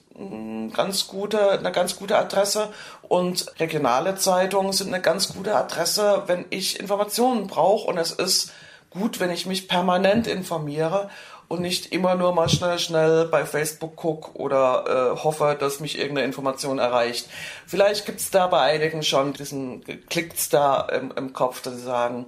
ganz 0.73 1.09
gute, 1.09 1.51
eine 1.53 1.73
ganz 1.73 1.97
gute 1.97 2.17
Adresse 2.17 2.69
und 3.03 3.47
regionale 3.59 4.15
Zeitungen 4.17 4.73
sind 4.73 4.89
eine 4.89 5.03
ganz 5.03 5.35
gute 5.35 5.57
Adresse, 5.57 6.23
wenn 6.27 6.45
ich 6.51 6.79
Informationen 6.79 7.47
brauche 7.47 7.89
und 7.89 7.99
es 7.99 8.13
ist 8.13 8.53
gut, 8.91 9.19
wenn 9.19 9.31
ich 9.31 9.47
mich 9.47 9.67
permanent 9.67 10.27
informiere 10.27 11.11
und 11.49 11.61
nicht 11.61 11.93
immer 11.93 12.15
nur 12.15 12.33
mal 12.33 12.49
schnell, 12.49 12.79
schnell 12.79 13.27
bei 13.27 13.45
Facebook 13.45 13.97
gucke 13.97 14.39
oder 14.39 15.15
äh, 15.17 15.25
hoffe, 15.25 15.57
dass 15.59 15.81
mich 15.81 15.99
irgendeine 15.99 16.27
Information 16.27 16.79
erreicht. 16.79 17.29
Vielleicht 17.67 18.07
gibt 18.07 18.21
es 18.21 18.31
da 18.31 18.47
bei 18.47 18.61
einigen 18.61 19.03
schon 19.03 19.33
diesen 19.33 19.85
Klicks 20.09 20.49
da 20.49 20.81
im, 20.81 21.13
im 21.17 21.33
Kopf, 21.33 21.61
dass 21.61 21.75
sie 21.75 21.83
sagen, 21.83 22.27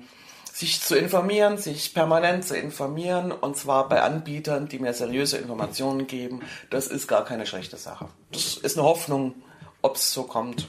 sich 0.56 0.80
zu 0.80 0.96
informieren, 0.96 1.58
sich 1.58 1.92
permanent 1.92 2.42
zu 2.42 2.56
informieren 2.56 3.30
und 3.30 3.58
zwar 3.58 3.90
bei 3.90 4.00
Anbietern, 4.00 4.68
die 4.68 4.78
mir 4.78 4.94
seriöse 4.94 5.36
Informationen 5.36 6.06
geben, 6.06 6.40
das 6.70 6.86
ist 6.86 7.06
gar 7.08 7.26
keine 7.26 7.44
schlechte 7.44 7.76
Sache. 7.76 8.08
Das 8.32 8.56
ist 8.56 8.78
eine 8.78 8.86
Hoffnung, 8.86 9.34
ob 9.82 9.96
es 9.96 10.14
so 10.14 10.22
kommt, 10.22 10.66